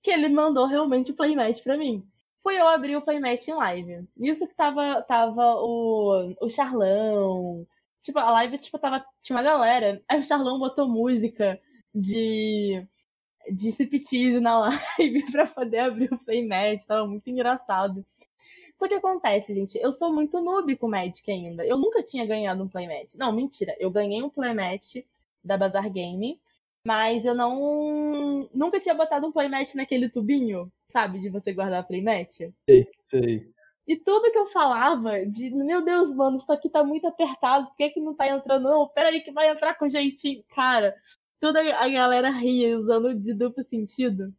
que 0.00 0.12
ele 0.12 0.28
mandou 0.28 0.64
realmente 0.66 1.10
o 1.10 1.16
playmat 1.16 1.60
para 1.60 1.76
mim. 1.76 2.08
Foi 2.42 2.56
eu 2.58 2.68
abrir 2.68 2.96
o 2.96 3.02
playmat 3.02 3.46
em 3.46 3.54
live. 3.54 4.08
Isso 4.18 4.46
que 4.46 4.54
tava, 4.54 5.02
tava 5.02 5.56
o, 5.56 6.34
o 6.40 6.48
Charlão. 6.48 7.66
Tipo, 8.00 8.18
a 8.20 8.30
live, 8.32 8.58
tipo, 8.58 8.78
tava, 8.78 9.04
tinha 9.22 9.36
uma 9.36 9.42
galera. 9.42 10.02
Aí 10.08 10.20
o 10.20 10.24
Charlão 10.24 10.58
botou 10.58 10.88
música 10.88 11.60
de 11.94 12.86
de 13.50 13.68
striptease 13.68 14.40
na 14.40 14.58
live 14.58 15.24
pra 15.32 15.46
poder 15.46 15.78
abrir 15.78 16.12
o 16.12 16.18
playmat. 16.18 16.84
Tava 16.86 17.06
muito 17.06 17.28
engraçado. 17.28 18.04
Só 18.76 18.86
que 18.86 18.94
acontece, 18.94 19.52
gente, 19.52 19.76
eu 19.78 19.90
sou 19.90 20.12
muito 20.12 20.40
noob 20.40 20.76
com 20.76 20.88
Magic 20.88 21.28
ainda. 21.30 21.66
Eu 21.66 21.76
nunca 21.76 22.02
tinha 22.02 22.24
ganhado 22.24 22.62
um 22.62 22.68
playmat. 22.68 23.14
Não, 23.16 23.32
mentira. 23.32 23.74
Eu 23.78 23.90
ganhei 23.90 24.22
um 24.22 24.30
playmat 24.30 25.04
da 25.42 25.56
Bazar 25.56 25.90
Game, 25.90 26.40
mas 26.88 27.26
eu 27.26 27.34
não. 27.34 28.48
Nunca 28.54 28.80
tinha 28.80 28.94
botado 28.94 29.26
um 29.26 29.32
playmat 29.32 29.74
naquele 29.74 30.08
tubinho, 30.08 30.72
sabe? 30.90 31.20
De 31.20 31.28
você 31.28 31.52
guardar 31.52 31.86
playmat. 31.86 32.30
Sei, 32.30 32.88
sei. 33.04 33.52
E 33.86 33.94
tudo 33.94 34.32
que 34.32 34.38
eu 34.38 34.46
falava 34.46 35.26
de, 35.26 35.50
meu 35.50 35.84
Deus, 35.84 36.14
mano, 36.14 36.38
isso 36.38 36.50
aqui 36.50 36.70
tá 36.70 36.82
muito 36.82 37.06
apertado, 37.06 37.66
por 37.66 37.76
que, 37.76 37.90
que 37.90 38.00
não 38.00 38.14
tá 38.14 38.26
entrando? 38.26 38.70
Não, 38.70 38.88
peraí 38.88 39.20
que 39.20 39.30
vai 39.30 39.50
entrar 39.50 39.74
com 39.74 39.86
jeitinho. 39.86 40.42
Cara, 40.54 40.94
toda 41.38 41.60
a 41.60 41.88
galera 41.88 42.30
ria 42.30 42.78
usando 42.78 43.14
de 43.14 43.34
duplo 43.34 43.62
sentido. 43.62 44.32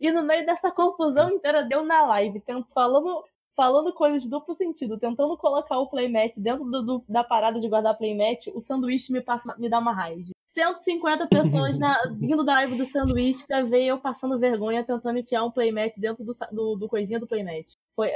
E 0.00 0.10
no 0.10 0.24
meio 0.24 0.44
dessa 0.44 0.72
confusão 0.72 1.30
inteira, 1.30 1.62
deu 1.62 1.84
na 1.84 2.04
live, 2.04 2.42
falando 2.74 3.24
falando 3.54 3.92
coisas 3.92 4.22
de 4.22 4.30
duplo 4.30 4.56
sentido, 4.56 4.98
tentando 4.98 5.36
colocar 5.36 5.78
o 5.78 5.88
playmat 5.88 6.36
dentro 6.38 6.64
do, 6.64 6.82
do, 6.82 7.04
da 7.08 7.22
parada 7.22 7.60
de 7.60 7.68
guardar 7.68 7.96
playmat, 7.96 8.48
o 8.54 8.60
sanduíche 8.60 9.12
me, 9.12 9.20
passa, 9.20 9.54
me 9.56 9.68
dá 9.68 9.78
uma 9.78 9.92
raid. 9.92 10.31
150 10.52 11.26
pessoas 11.28 11.78
na, 11.78 11.96
vindo 12.12 12.44
da 12.44 12.54
live 12.54 12.76
do 12.76 12.84
sanduíche 12.84 13.46
pra 13.46 13.62
ver 13.62 13.84
eu 13.84 13.98
passando 13.98 14.38
vergonha 14.38 14.84
tentando 14.84 15.18
enfiar 15.18 15.44
um 15.44 15.50
playmat 15.50 15.96
dentro 15.98 16.24
do, 16.24 16.32
do, 16.52 16.76
do 16.76 16.88
coisinha 16.88 17.18
do 17.18 17.26
playmat. 17.26 17.74
Foi, 17.96 18.10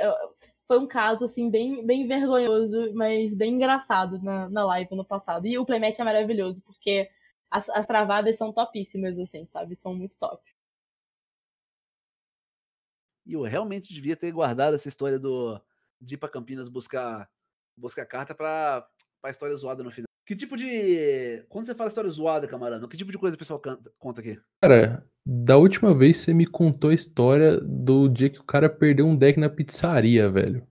foi 0.67 0.79
um 0.79 0.87
caso, 0.87 1.25
assim, 1.25 1.51
bem, 1.51 1.87
bem 1.87 2.07
vergonhoso, 2.07 2.93
mas 2.95 3.35
bem 3.35 3.55
engraçado 3.55 4.21
na, 4.23 4.49
na 4.51 4.65
live 4.67 4.95
no 4.95 5.05
passado. 5.05 5.47
E 5.47 5.59
o 5.59 5.65
playmat 5.65 5.99
é 5.99 6.05
maravilhoso, 6.05 6.63
porque 6.63 7.09
as, 7.51 7.69
as 7.71 7.87
travadas 7.87 8.37
são 8.37 8.53
topíssimas, 8.53 9.19
assim, 9.19 9.47
sabe? 9.47 9.77
São 9.77 9.95
muito 9.95 10.19
top. 10.19 10.43
E 13.25 13.33
eu 13.33 13.43
realmente 13.43 13.95
devia 13.95 14.17
ter 14.17 14.31
guardado 14.31 14.77
essa 14.77 14.89
história 14.89 15.19
do 15.19 15.61
de 16.01 16.15
ir 16.15 16.19
pra 16.19 16.29
Campinas 16.29 16.69
buscar, 16.69 17.29
buscar 17.77 18.05
carta 18.05 18.35
pra, 18.35 18.87
pra 19.21 19.31
história 19.31 19.57
zoada 19.57 19.83
no 19.83 19.91
final. 19.91 20.06
Que 20.27 20.35
tipo 20.35 20.57
de. 20.57 21.45
Quando 21.49 21.67
você 21.67 21.75
fala 21.75 21.87
história 21.87 22.11
zoada, 22.11 22.49
camarada, 22.49 22.89
que 22.89 22.97
tipo 22.97 23.13
de 23.13 23.19
coisa 23.19 23.37
o 23.37 23.39
pessoal 23.39 23.61
canta, 23.61 23.93
conta 23.97 24.21
aqui? 24.21 24.37
Cara, 24.61 25.09
da 25.25 25.57
última 25.57 25.97
vez 25.97 26.19
você 26.19 26.35
me 26.35 26.45
contou 26.45 26.91
a 26.91 26.95
história 26.95 27.61
do 27.61 28.09
dia 28.09 28.29
que 28.29 28.41
o 28.41 28.45
cara 28.45 28.69
perdeu 28.69 29.07
um 29.07 29.17
deck 29.17 29.39
na 29.39 29.49
pizzaria, 29.49 30.29
velho. 30.29 30.67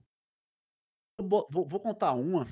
Vou, 1.18 1.48
vou 1.50 1.80
contar 1.80 2.12
uma. 2.12 2.46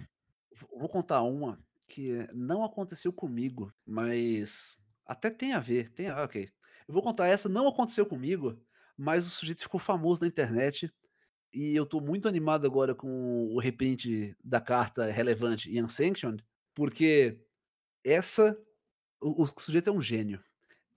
Vou 0.74 0.88
contar 0.88 1.20
uma 1.20 1.62
que 1.86 2.26
não 2.32 2.64
aconteceu 2.64 3.12
comigo, 3.12 3.70
mas 3.84 4.82
até 5.04 5.28
tem 5.28 5.52
a 5.52 5.60
ver. 5.60 5.92
Tem 5.92 6.08
a, 6.08 6.24
ok. 6.24 6.48
Eu 6.88 6.94
vou 6.94 7.02
contar 7.02 7.26
essa, 7.26 7.50
não 7.50 7.68
aconteceu 7.68 8.06
comigo, 8.06 8.58
mas 8.96 9.26
o 9.26 9.30
sujeito 9.30 9.60
ficou 9.60 9.78
famoso 9.78 10.22
na 10.22 10.28
internet. 10.28 10.90
E 11.52 11.76
eu 11.76 11.84
tô 11.84 12.00
muito 12.00 12.26
animado 12.26 12.66
agora 12.66 12.94
com 12.94 13.46
o 13.52 13.60
reprint 13.60 14.34
da 14.42 14.60
carta 14.60 15.04
relevante 15.04 15.70
e 15.70 15.80
unsanctioned, 15.82 16.42
porque 16.74 17.40
essa. 18.02 18.58
O, 19.20 19.42
o 19.42 19.46
sujeito 19.46 19.90
é 19.90 19.92
um 19.92 20.02
gênio. 20.02 20.42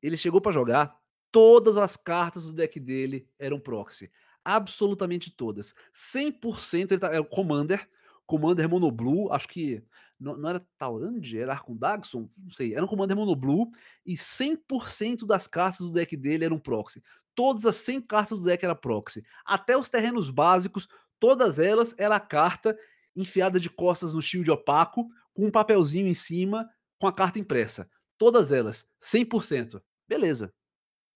Ele 0.01 0.17
chegou 0.17 0.41
para 0.41 0.51
jogar, 0.51 0.99
todas 1.31 1.77
as 1.77 1.95
cartas 1.95 2.45
do 2.45 2.53
deck 2.53 2.79
dele 2.79 3.27
eram 3.39 3.59
proxy. 3.59 4.11
Absolutamente 4.43 5.31
todas. 5.31 5.73
100% 5.93 6.91
ele 6.91 6.99
tá, 6.99 7.13
é 7.13 7.19
o 7.19 7.25
Commander. 7.25 7.87
Commander 8.25 8.67
Mono 8.67 8.91
Blue, 8.91 9.31
acho 9.31 9.47
que 9.47 9.81
não, 10.19 10.35
não 10.35 10.49
era 10.49 10.59
Taurand, 10.77 11.21
era 11.33 11.63
Dagson, 11.69 12.29
não 12.37 12.51
sei, 12.51 12.73
era 12.73 12.83
um 12.83 12.87
Commander 12.87 13.15
Mono 13.15 13.35
Blue 13.35 13.71
e 14.05 14.15
100% 14.15 15.25
das 15.25 15.47
cartas 15.47 15.79
do 15.79 15.93
deck 15.93 16.17
dele 16.17 16.43
eram 16.43 16.59
proxy 16.59 17.01
todas 17.37 17.67
as 17.67 17.75
100 17.77 18.01
cartas 18.01 18.39
do 18.39 18.45
deck 18.45 18.65
era 18.65 18.73
proxy. 18.73 19.23
Até 19.45 19.77
os 19.77 19.89
terrenos 19.89 20.31
básicos, 20.31 20.89
todas 21.19 21.59
elas 21.59 21.93
era 21.99 22.15
a 22.15 22.19
carta 22.19 22.75
enfiada 23.15 23.59
de 23.59 23.69
costas 23.69 24.11
no 24.11 24.21
shield 24.23 24.49
opaco, 24.49 25.07
com 25.37 25.45
um 25.45 25.51
papelzinho 25.51 26.07
em 26.07 26.15
cima, 26.15 26.67
com 26.99 27.05
a 27.05 27.13
carta 27.13 27.37
impressa. 27.37 27.87
Todas 28.17 28.51
elas, 28.51 28.89
100%. 28.99 29.79
Beleza. 30.07 30.51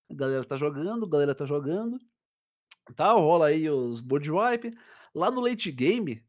A 0.07 0.13
galera 0.13 0.45
tá 0.45 0.55
jogando, 0.55 1.05
a 1.05 1.09
galera 1.09 1.33
tá 1.33 1.43
jogando. 1.43 1.99
Tá, 2.95 3.11
rola 3.13 3.47
aí 3.47 3.67
os 3.67 3.99
board 3.99 4.29
wipe. 4.31 4.77
Lá 5.15 5.31
no 5.31 5.41
late 5.41 5.71
game, 5.71 6.23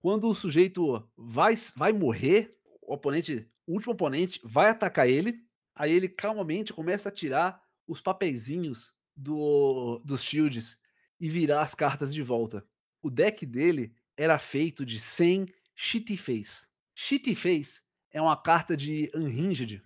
quando 0.00 0.28
o 0.28 0.34
sujeito 0.34 1.08
vai, 1.16 1.54
vai 1.76 1.92
morrer, 1.92 2.50
o 2.80 2.92
oponente, 2.92 3.48
o 3.68 3.74
último 3.74 3.92
oponente 3.92 4.40
vai 4.42 4.68
atacar 4.68 5.08
ele, 5.08 5.46
aí 5.76 5.92
ele 5.92 6.08
calmamente 6.08 6.72
começa 6.72 7.08
a 7.08 7.12
tirar 7.12 7.62
os 7.86 8.00
papeizinhos 8.00 8.92
do, 9.14 10.02
dos 10.04 10.24
shields 10.24 10.76
e 11.20 11.30
virar 11.30 11.62
as 11.62 11.72
cartas 11.72 12.12
de 12.12 12.20
volta. 12.20 12.66
O 13.00 13.08
deck 13.08 13.46
dele 13.46 13.94
era 14.16 14.40
feito 14.40 14.84
de 14.84 14.98
100 14.98 15.46
Shitty 15.76 16.16
Face. 16.16 16.71
Shitty 16.94 17.34
Face 17.34 17.82
é 18.10 18.20
uma 18.20 18.36
carta 18.36 18.76
de 18.76 19.10
Unhinged 19.14 19.82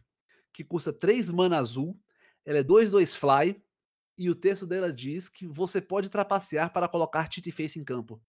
que 0.52 0.64
custa 0.64 0.92
3 0.92 1.30
mana 1.30 1.58
azul, 1.58 2.00
ela 2.44 2.58
é 2.58 2.64
2-2 2.64 3.14
fly 3.14 3.62
e 4.16 4.30
o 4.30 4.34
texto 4.34 4.66
dela 4.66 4.90
diz 4.90 5.28
que 5.28 5.46
você 5.46 5.80
pode 5.80 6.08
trapacear 6.08 6.72
para 6.72 6.88
colocar 6.88 7.30
Shitty 7.30 7.52
Face 7.52 7.78
em 7.78 7.84
campo. 7.84 8.20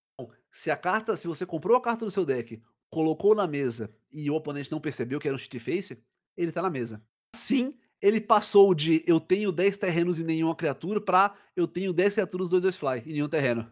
Se 0.52 0.70
a 0.70 0.76
carta, 0.76 1.16
se 1.16 1.28
você 1.28 1.46
comprou 1.46 1.78
a 1.78 1.82
carta 1.82 2.04
do 2.04 2.12
seu 2.12 2.26
deck, 2.26 2.62
colocou 2.90 3.34
na 3.34 3.48
mesa 3.48 3.94
e 4.12 4.30
o 4.30 4.36
oponente 4.36 4.72
não 4.72 4.82
percebeu 4.82 5.20
que 5.20 5.28
era 5.28 5.36
um 5.36 5.38
Shitty 5.38 5.60
Face, 5.60 6.04
ele 6.36 6.52
tá 6.52 6.62
na 6.62 6.70
mesa. 6.70 7.02
Assim, 7.34 7.78
ele 8.02 8.20
passou 8.20 8.74
de 8.74 9.04
eu 9.08 9.20
tenho 9.20 9.52
10 9.52 9.78
terrenos 9.78 10.20
e 10.20 10.24
nenhuma 10.24 10.56
criatura 10.56 11.00
para 11.00 11.36
eu 11.56 11.68
tenho 11.68 11.94
10 11.94 12.16
criaturas, 12.16 12.50
2, 12.50 12.64
2 12.64 12.78
fly 12.78 13.04
e 13.06 13.14
nenhum 13.14 13.30
terreno. 13.30 13.72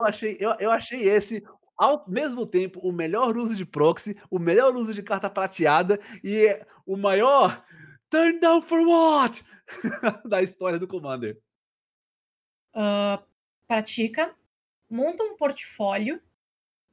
Eu 0.00 0.06
achei, 0.06 0.36
eu, 0.40 0.50
eu 0.58 0.70
achei 0.70 1.08
esse, 1.08 1.44
ao 1.82 2.08
mesmo 2.08 2.46
tempo, 2.46 2.78
o 2.78 2.92
melhor 2.92 3.36
uso 3.36 3.56
de 3.56 3.66
proxy, 3.66 4.16
o 4.30 4.38
melhor 4.38 4.72
uso 4.76 4.94
de 4.94 5.02
carta 5.02 5.28
prateada 5.28 5.98
e 6.22 6.56
o 6.86 6.96
maior 6.96 7.60
turn 8.08 8.38
down 8.38 8.62
for 8.62 8.78
what? 8.86 9.44
da 10.24 10.40
história 10.40 10.78
do 10.78 10.86
Commander. 10.86 11.40
Uh, 12.72 13.20
pratica, 13.66 14.32
monta 14.88 15.24
um 15.24 15.36
portfólio 15.36 16.22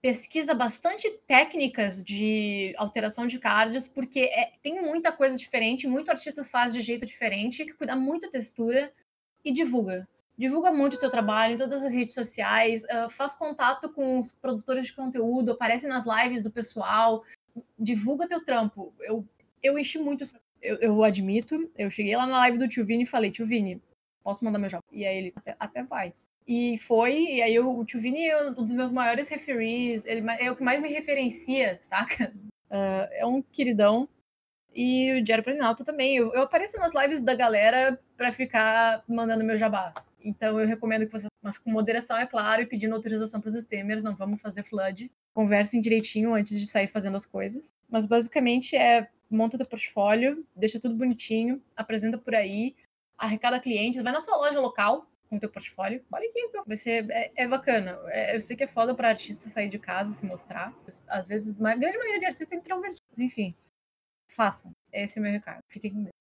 pesquisa 0.01 0.55
bastante 0.55 1.07
técnicas 1.27 2.03
de 2.03 2.73
alteração 2.75 3.27
de 3.27 3.37
cards, 3.37 3.87
porque 3.87 4.21
é, 4.21 4.53
tem 4.59 4.81
muita 4.81 5.11
coisa 5.11 5.37
diferente, 5.37 5.87
muito 5.87 6.09
artista 6.09 6.43
faz 6.43 6.73
de 6.73 6.81
jeito 6.81 7.05
diferente, 7.05 7.63
que 7.63 7.73
cuida 7.73 7.95
muito 7.95 8.29
textura 8.29 8.91
e 9.45 9.51
divulga. 9.51 10.07
Divulga 10.39 10.71
muito 10.71 10.93
o 10.93 10.97
teu 10.97 11.09
trabalho 11.09 11.55
em 11.55 11.57
todas 11.57 11.83
as 11.83 11.91
redes 11.91 12.15
sociais, 12.15 12.85
uh, 12.85 13.09
faz 13.09 13.33
contato 13.35 13.89
com 13.89 14.19
os 14.19 14.33
produtores 14.33 14.85
de 14.85 14.93
conteúdo, 14.93 15.51
aparece 15.51 15.85
nas 15.85 16.05
lives 16.05 16.45
do 16.45 16.49
pessoal, 16.49 17.25
divulga 17.77 18.25
teu 18.25 18.45
trampo. 18.45 18.93
Eu, 19.01 19.27
eu 19.61 19.77
enchi 19.77 19.99
muito, 19.99 20.23
eu, 20.61 20.77
eu 20.77 21.03
admito, 21.03 21.69
eu 21.77 21.91
cheguei 21.91 22.15
lá 22.15 22.25
na 22.25 22.37
live 22.37 22.57
do 22.57 22.69
Tio 22.69 22.85
Vini 22.85 23.03
e 23.03 23.05
falei, 23.05 23.31
Tio 23.31 23.45
Vini, 23.45 23.81
posso 24.23 24.45
mandar 24.45 24.59
meu 24.59 24.69
jogo? 24.69 24.85
E 24.93 25.05
aí 25.05 25.17
ele, 25.17 25.33
até, 25.35 25.57
até 25.59 25.83
vai. 25.83 26.13
E 26.47 26.77
foi, 26.77 27.17
e 27.17 27.41
aí 27.41 27.59
o, 27.59 27.77
o 27.77 27.83
Tio 27.83 27.99
Vini 27.99 28.25
é 28.25 28.51
um 28.51 28.63
dos 28.63 28.71
meus 28.71 28.93
maiores 28.93 29.27
referees, 29.27 30.05
ele 30.05 30.25
é 30.39 30.49
o 30.49 30.55
que 30.55 30.63
mais 30.63 30.81
me 30.81 30.87
referencia, 30.87 31.77
saca? 31.83 32.33
Uh, 32.71 33.11
é 33.11 33.25
um 33.25 33.41
queridão. 33.41 34.07
E 34.73 35.19
o 35.19 35.21
Diário 35.21 35.43
Planalto 35.43 35.83
também. 35.83 36.15
Eu, 36.15 36.33
eu, 36.33 36.43
apareço 36.43 36.77
nas 36.77 36.93
lives 36.93 37.23
da 37.23 37.35
galera 37.35 37.99
pra 38.15 38.31
ficar 38.31 39.03
mandando 39.05 39.43
meu 39.43 39.57
jabá. 39.57 39.93
Então 40.23 40.59
eu 40.59 40.67
recomendo 40.67 41.05
que 41.05 41.11
vocês, 41.11 41.29
mas 41.41 41.57
com 41.57 41.71
moderação, 41.71 42.17
é 42.17 42.25
claro, 42.25 42.61
e 42.61 42.65
pedindo 42.65 42.93
autorização 42.95 43.39
pros 43.39 43.55
streamers, 43.55 44.03
não 44.03 44.15
vamos 44.15 44.41
fazer 44.41 44.63
flood. 44.63 45.11
Conversem 45.33 45.81
direitinho 45.81 46.33
antes 46.33 46.59
de 46.59 46.67
sair 46.67 46.87
fazendo 46.87 47.17
as 47.17 47.25
coisas. 47.25 47.73
Mas 47.87 48.05
basicamente 48.05 48.75
é 48.75 49.09
monta 49.29 49.57
teu 49.57 49.67
portfólio, 49.67 50.45
deixa 50.55 50.79
tudo 50.79 50.95
bonitinho, 50.95 51.61
apresenta 51.75 52.17
por 52.17 52.33
aí, 52.33 52.75
arrecada 53.17 53.59
clientes, 53.59 54.01
vai 54.01 54.11
na 54.11 54.21
sua 54.21 54.37
loja 54.37 54.59
local 54.59 55.07
com 55.29 55.37
teu 55.37 55.49
portfólio. 55.49 56.03
Olha 56.11 56.27
aqui, 56.27 56.49
vai 56.65 56.75
ser 56.75 57.09
é, 57.11 57.31
é 57.35 57.47
bacana. 57.47 57.99
É, 58.07 58.35
eu 58.35 58.41
sei 58.41 58.57
que 58.57 58.63
é 58.63 58.67
foda 58.67 58.95
para 58.95 59.09
artista 59.09 59.47
sair 59.47 59.69
de 59.69 59.77
casa 59.77 60.11
se 60.11 60.25
mostrar. 60.25 60.73
Às 61.07 61.27
vezes, 61.27 61.53
a 61.53 61.75
grande 61.75 61.97
maioria 61.97 62.19
de 62.19 62.25
artistas 62.25 62.51
é 62.51 62.55
introvertidos. 62.55 63.19
Enfim, 63.19 63.55
façam. 64.27 64.71
Esse 64.91 65.19
é 65.19 65.21
o 65.21 65.23
meu 65.23 65.31
recado. 65.31 65.61
Fiquem 65.67 65.93
com 65.93 66.03
Deus. 66.03 66.18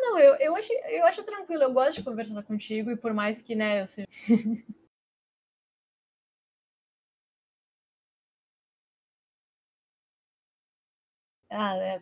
Não, 0.00 0.18
eu, 0.18 0.34
eu, 0.36 0.56
acho, 0.56 0.72
eu 0.72 1.04
acho 1.06 1.22
tranquilo, 1.22 1.62
eu 1.64 1.72
gosto 1.72 1.98
de 1.98 2.04
conversar 2.04 2.42
contigo, 2.42 2.90
e 2.90 2.96
por 2.96 3.12
mais 3.14 3.42
que, 3.42 3.54
né, 3.54 3.82
eu 3.82 3.86
seja. 3.86 4.06
ah, 11.50 11.76
é, 11.76 12.00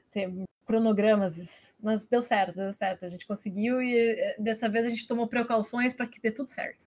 cronogramas, 0.66 1.74
mas 1.80 2.06
deu 2.06 2.20
certo, 2.22 2.54
deu 2.56 2.72
certo. 2.72 3.04
A 3.04 3.08
gente 3.08 3.26
conseguiu 3.26 3.80
e 3.82 3.96
eh, 3.96 4.36
dessa 4.38 4.68
vez 4.68 4.86
a 4.86 4.88
gente 4.90 5.06
tomou 5.06 5.26
precauções 5.28 5.92
para 5.94 6.06
que 6.06 6.20
dê 6.20 6.30
tudo 6.30 6.48
certo. 6.48 6.86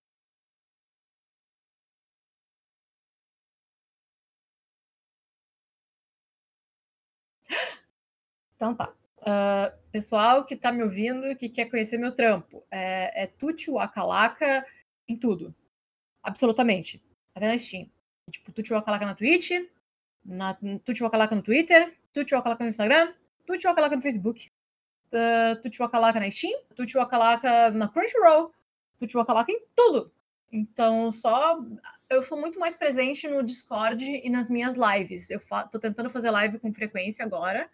Então 8.56 8.74
tá. 8.76 8.94
Uh, 9.22 9.70
pessoal 9.92 10.44
que 10.44 10.56
tá 10.56 10.72
me 10.72 10.82
ouvindo, 10.82 11.36
que 11.36 11.48
quer 11.48 11.66
conhecer 11.66 11.96
meu 11.96 12.12
trampo, 12.12 12.64
é, 12.70 13.22
é 13.22 13.26
Tuti 13.26 13.70
Wakalaka 13.70 14.66
em 15.08 15.16
tudo. 15.16 15.54
Absolutamente. 16.22 17.00
Até 17.34 17.46
na 17.46 17.56
Steam. 17.56 17.88
Tipo, 18.30 18.50
Tuti 18.52 18.72
Wakalaka 18.72 19.06
na 19.06 19.14
Twitch, 19.14 19.50
na, 20.24 20.58
Wakalaka 21.00 21.36
no 21.36 21.42
Twitter, 21.42 21.96
Tuti 22.12 22.34
Wakalaka 22.34 22.64
no 22.64 22.68
Instagram, 22.68 23.12
Tuti 23.46 23.66
Wakalaka 23.66 23.96
no 23.96 24.02
Facebook, 24.02 24.50
uh, 25.12 25.60
Tuti 25.60 25.80
Wakalaka 25.80 26.18
na 26.18 26.30
Steam, 26.30 26.60
Tuti 26.74 26.96
Wakalaka 26.96 27.70
na 27.70 27.88
Crunchyroll, 27.88 28.52
Tuti 28.98 29.16
Wakalaka 29.16 29.52
em 29.52 29.60
tudo. 29.76 30.12
Então, 30.50 31.10
só. 31.10 31.58
Eu 32.10 32.22
sou 32.22 32.38
muito 32.38 32.60
mais 32.60 32.74
presente 32.74 33.26
no 33.26 33.42
Discord 33.42 34.04
e 34.04 34.28
nas 34.28 34.50
minhas 34.50 34.76
lives. 34.76 35.30
Eu 35.30 35.40
fa... 35.40 35.66
tô 35.66 35.78
tentando 35.78 36.10
fazer 36.10 36.30
live 36.30 36.58
com 36.58 36.74
frequência 36.74 37.24
agora. 37.24 37.70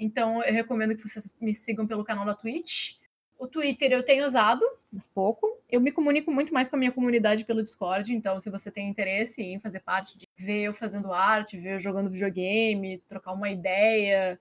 Então, 0.00 0.42
eu 0.42 0.54
recomendo 0.54 0.94
que 0.96 1.06
vocês 1.06 1.36
me 1.38 1.52
sigam 1.52 1.86
pelo 1.86 2.02
canal 2.02 2.24
da 2.24 2.34
Twitch. 2.34 2.94
O 3.38 3.46
Twitter 3.46 3.92
eu 3.92 4.02
tenho 4.02 4.24
usado, 4.26 4.64
mas 4.90 5.06
pouco. 5.06 5.58
Eu 5.68 5.78
me 5.78 5.92
comunico 5.92 6.30
muito 6.30 6.54
mais 6.54 6.68
com 6.68 6.76
a 6.76 6.78
minha 6.78 6.90
comunidade 6.90 7.44
pelo 7.44 7.62
Discord, 7.62 8.14
então 8.14 8.40
se 8.40 8.50
você 8.50 8.70
tem 8.70 8.88
interesse 8.88 9.42
em 9.42 9.60
fazer 9.60 9.80
parte 9.80 10.16
de 10.16 10.26
ver 10.38 10.62
eu 10.62 10.74
fazendo 10.74 11.12
arte, 11.12 11.58
ver 11.58 11.74
eu 11.74 11.80
jogando 11.80 12.10
videogame, 12.10 12.98
trocar 13.06 13.32
uma 13.32 13.50
ideia, 13.50 14.40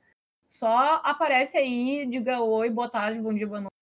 só 0.49 1.01
aparece 1.03 1.57
aí, 1.57 2.05
diga 2.09 2.41
oi, 2.41 2.69
boa 2.69 2.89
tarde, 2.89 3.19
bom 3.19 3.33
dia, 3.33 3.47
boa 3.47 3.61
noite. 3.61 3.78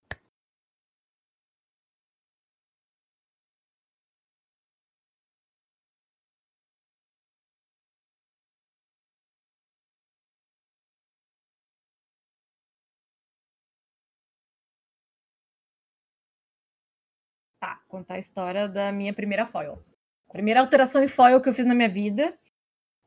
Contar 17.87 18.15
a 18.15 18.19
história 18.19 18.67
da 18.67 18.91
minha 18.91 19.13
primeira 19.13 19.45
foil. 19.45 19.83
A 20.29 20.33
primeira 20.33 20.59
alteração 20.59 21.03
em 21.03 21.07
foil 21.07 21.41
que 21.41 21.49
eu 21.49 21.53
fiz 21.53 21.65
na 21.65 21.73
minha 21.73 21.89
vida. 21.89 22.37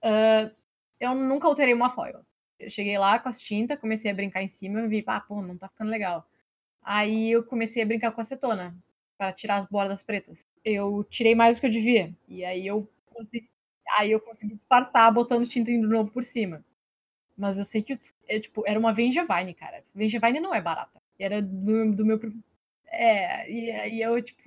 Uh, 0.03 0.55
eu 0.99 1.15
nunca 1.15 1.47
alterei 1.47 1.75
uma 1.75 1.91
foil. 1.91 2.21
Eu 2.59 2.71
cheguei 2.71 2.99
lá 2.99 3.19
com 3.19 3.29
as 3.29 3.41
tintas, 3.41 3.79
comecei 3.79 4.11
a 4.11 4.15
brincar 4.15 4.43
em 4.43 4.49
cima 4.49 4.81
e 4.81 4.89
vi, 4.89 5.05
ah, 5.07 5.21
pô, 5.21 5.41
não 5.41 5.57
tá 5.57 5.69
ficando 5.69 5.91
legal. 5.91 6.27
Aí 6.83 7.31
eu 7.31 7.45
comecei 7.45 7.83
a 7.83 7.87
brincar 7.87 8.13
com 8.13 8.21
acetona, 8.21 8.77
para 9.17 9.33
tirar 9.33 9.57
as 9.57 9.67
bordas 9.67 10.03
pretas. 10.03 10.45
Eu 10.65 11.05
tirei 11.05 11.35
mais 11.35 11.57
do 11.57 11.61
que 11.61 11.67
eu 11.67 11.71
devia. 11.71 12.15
E 12.29 12.45
aí 12.45 12.67
eu 12.67 12.91
consegui, 13.07 13.49
aí 13.97 14.11
eu 14.11 14.21
consegui 14.21 14.55
disfarçar 14.55 15.13
botando 15.13 15.47
tinta 15.47 15.71
de 15.71 15.79
novo 15.79 16.11
por 16.11 16.25
cima. 16.25 16.65
Mas 17.37 17.59
eu 17.59 17.65
sei 17.65 17.83
que 17.83 17.95
eu, 18.29 18.41
tipo, 18.41 18.63
era 18.67 18.79
uma 18.79 18.93
Vengevine, 18.93 19.55
cara. 19.55 19.83
Vengevine 19.95 20.41
não 20.41 20.55
é 20.55 20.61
barata. 20.61 21.01
Era 21.19 21.41
do, 21.41 21.95
do 21.95 22.05
meu 22.05 22.19
é, 22.91 23.51
e 23.51 23.71
aí 23.71 24.03
eu, 24.03 24.21
tipo, 24.21 24.43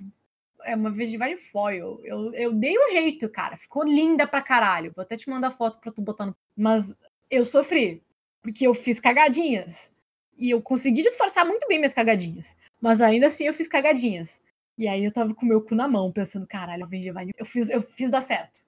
é 0.64 0.74
uma 0.74 0.90
Vegivari 0.90 1.36
foil. 1.36 2.00
Eu, 2.04 2.32
eu 2.34 2.52
dei 2.52 2.78
um 2.78 2.90
jeito, 2.90 3.28
cara. 3.28 3.56
Ficou 3.56 3.84
linda 3.84 4.26
pra 4.26 4.42
caralho. 4.42 4.92
Vou 4.94 5.02
até 5.02 5.16
te 5.16 5.28
mandar 5.28 5.50
foto 5.50 5.78
pra 5.78 5.92
tu 5.92 6.02
botar 6.02 6.26
no. 6.26 6.36
Mas 6.56 6.98
eu 7.30 7.44
sofri. 7.44 8.02
Porque 8.42 8.66
eu 8.66 8.74
fiz 8.74 9.00
cagadinhas. 9.00 9.92
E 10.36 10.50
eu 10.50 10.60
consegui 10.60 11.02
disfarçar 11.02 11.46
muito 11.46 11.66
bem 11.68 11.78
minhas 11.78 11.94
cagadinhas. 11.94 12.56
Mas 12.80 13.00
ainda 13.00 13.28
assim 13.28 13.46
eu 13.46 13.54
fiz 13.54 13.68
cagadinhas. 13.68 14.40
E 14.76 14.88
aí 14.88 15.04
eu 15.04 15.12
tava 15.12 15.34
com 15.34 15.46
o 15.46 15.48
meu 15.48 15.62
cu 15.62 15.74
na 15.74 15.86
mão, 15.86 16.10
pensando, 16.10 16.46
caralho, 16.46 16.84
a 16.84 16.86
Vegivari. 16.86 17.32
Eu 17.38 17.46
fiz, 17.46 17.70
eu 17.70 17.80
fiz 17.80 18.10
dar 18.10 18.20
certo. 18.20 18.66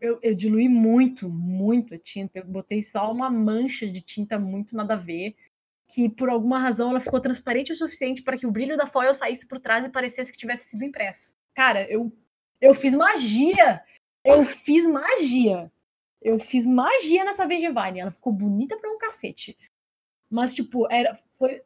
Eu, 0.00 0.18
eu 0.22 0.34
diluí 0.34 0.68
muito, 0.68 1.28
muito 1.28 1.94
a 1.94 1.98
tinta. 1.98 2.38
Eu 2.38 2.44
botei 2.44 2.82
só 2.82 3.10
uma 3.10 3.30
mancha 3.30 3.86
de 3.88 4.00
tinta 4.00 4.38
muito 4.38 4.76
nada 4.76 4.94
a 4.94 4.96
ver 4.96 5.36
que 5.92 6.08
por 6.08 6.28
alguma 6.28 6.58
razão 6.58 6.90
ela 6.90 7.00
ficou 7.00 7.20
transparente 7.20 7.72
o 7.72 7.76
suficiente 7.76 8.22
para 8.22 8.36
que 8.36 8.46
o 8.46 8.50
brilho 8.50 8.76
da 8.76 8.86
foil 8.86 9.14
saísse 9.14 9.46
por 9.46 9.58
trás 9.58 9.84
e 9.84 9.90
parecesse 9.90 10.32
que 10.32 10.38
tivesse 10.38 10.70
sido 10.70 10.84
impresso. 10.84 11.36
Cara, 11.54 11.90
eu, 11.90 12.10
eu 12.60 12.72
fiz 12.74 12.94
magia! 12.94 13.82
Eu 14.24 14.44
fiz 14.44 14.86
magia! 14.86 15.70
Eu 16.24 16.38
fiz 16.38 16.64
magia 16.64 17.24
nessa 17.24 17.46
Vengevine. 17.46 18.00
Ela 18.00 18.10
ficou 18.10 18.32
bonita 18.32 18.78
pra 18.78 18.90
um 18.90 18.98
cacete. 18.98 19.58
Mas, 20.30 20.54
tipo, 20.54 20.90
era. 20.90 21.14
Foi. 21.34 21.60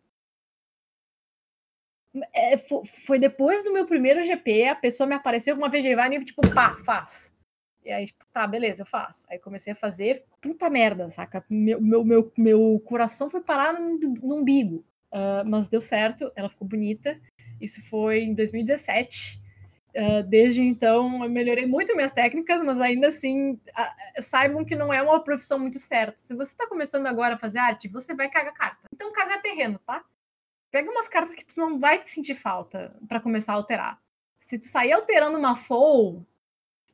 É, 2.35 2.57
foi 2.57 3.19
depois 3.19 3.63
do 3.63 3.73
meu 3.73 3.87
primeiro 3.87 4.23
GP, 4.23 4.69
a 4.69 4.75
pessoa 4.75 5.07
me 5.07 5.15
apareceu 5.15 5.55
com 5.55 5.63
uma 5.63 5.69
Vengevine 5.69 6.17
e, 6.17 6.25
tipo, 6.25 6.41
pá, 6.55 6.75
faz. 6.79 7.36
E 7.87 7.93
aí, 7.93 8.07
tipo, 8.07 8.25
tá, 8.33 8.45
beleza, 8.49 8.83
eu 8.83 8.87
faço. 8.87 9.25
Aí 9.31 9.39
comecei 9.39 9.73
a 9.73 9.77
fazer, 9.77 10.25
puta 10.43 10.69
merda, 10.69 11.09
saca? 11.09 11.45
Meu, 11.49 11.81
meu, 11.81 12.05
meu, 12.05 12.33
meu 12.37 12.83
coração 12.85 13.31
foi 13.31 13.41
parar 13.41 13.73
no, 13.73 13.97
no 13.97 14.35
umbigo. 14.35 14.85
Uh, 15.13 15.49
mas 15.49 15.69
deu 15.69 15.81
certo, 15.81 16.33
ela 16.35 16.49
ficou 16.49 16.67
bonita. 16.67 17.17
Isso 17.61 17.89
foi 17.89 18.25
em 18.25 18.35
2017. 18.35 19.41
Uh, 19.95 20.23
desde 20.29 20.63
então, 20.63 21.23
eu 21.23 21.31
melhorei 21.31 21.65
muito 21.65 21.95
minhas 21.95 22.13
técnicas, 22.13 22.61
mas 22.61 22.81
ainda 22.81 23.07
assim, 23.07 23.53
uh, 23.53 24.21
saibam 24.21 24.65
que 24.65 24.75
não 24.75 24.93
é 24.93 25.01
uma 25.01 25.23
profissão 25.23 25.57
muito 25.57 25.79
certa. 25.79 26.19
Se 26.19 26.35
você 26.35 26.51
está 26.51 26.67
começando 26.67 27.07
agora 27.07 27.35
a 27.35 27.39
fazer 27.39 27.61
arte, 27.61 27.87
você 27.87 28.17
vai 28.17 28.29
cagar 28.29 28.53
carta. 28.53 28.81
Então, 28.93 29.13
caga 29.13 29.41
terreno, 29.41 29.79
tá? 29.87 30.05
Pega 30.73 30.91
umas 30.91 31.09
cartas 31.09 31.37
que 31.37 31.47
tu 31.47 31.61
não 31.61 31.79
vai 31.79 32.05
sentir 32.05 32.35
falta 32.35 32.97
para 33.09 33.21
começar 33.21 33.53
a 33.53 33.57
alterar. 33.57 34.03
Se 34.41 34.59
tu 34.59 34.67
sair 34.67 34.93
alterando 34.93 35.39
uma 35.39 35.55
full, 35.55 36.27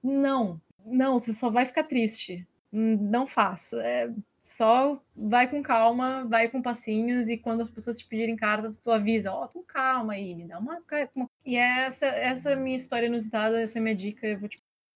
não. 0.02 0.60
Não, 0.84 1.18
você 1.18 1.32
só 1.32 1.50
vai 1.50 1.64
ficar 1.64 1.84
triste. 1.84 2.46
Não 2.72 3.26
faça. 3.26 3.82
É, 3.82 4.10
só 4.40 5.00
vai 5.14 5.48
com 5.48 5.62
calma, 5.62 6.24
vai 6.24 6.48
com 6.48 6.62
passinhos 6.62 7.28
e 7.28 7.36
quando 7.38 7.60
as 7.60 7.70
pessoas 7.70 7.98
te 7.98 8.06
pedirem 8.06 8.34
cartas, 8.36 8.78
tu 8.80 8.90
avisa, 8.90 9.32
ó, 9.32 9.44
oh, 9.44 9.48
com 9.48 9.62
calma 9.62 10.14
aí, 10.14 10.34
me 10.34 10.44
dá 10.46 10.58
uma. 10.58 10.82
E 11.44 11.56
é 11.56 11.84
essa 11.84 12.06
essa 12.06 12.56
minha 12.56 12.76
história 12.76 13.06
inusitada, 13.06 13.60
essa 13.60 13.78
é 13.78 13.80
minha 13.82 13.94
dica, 13.94 14.26
eu 14.26 14.38
vou 14.40 14.48
te 14.48 14.61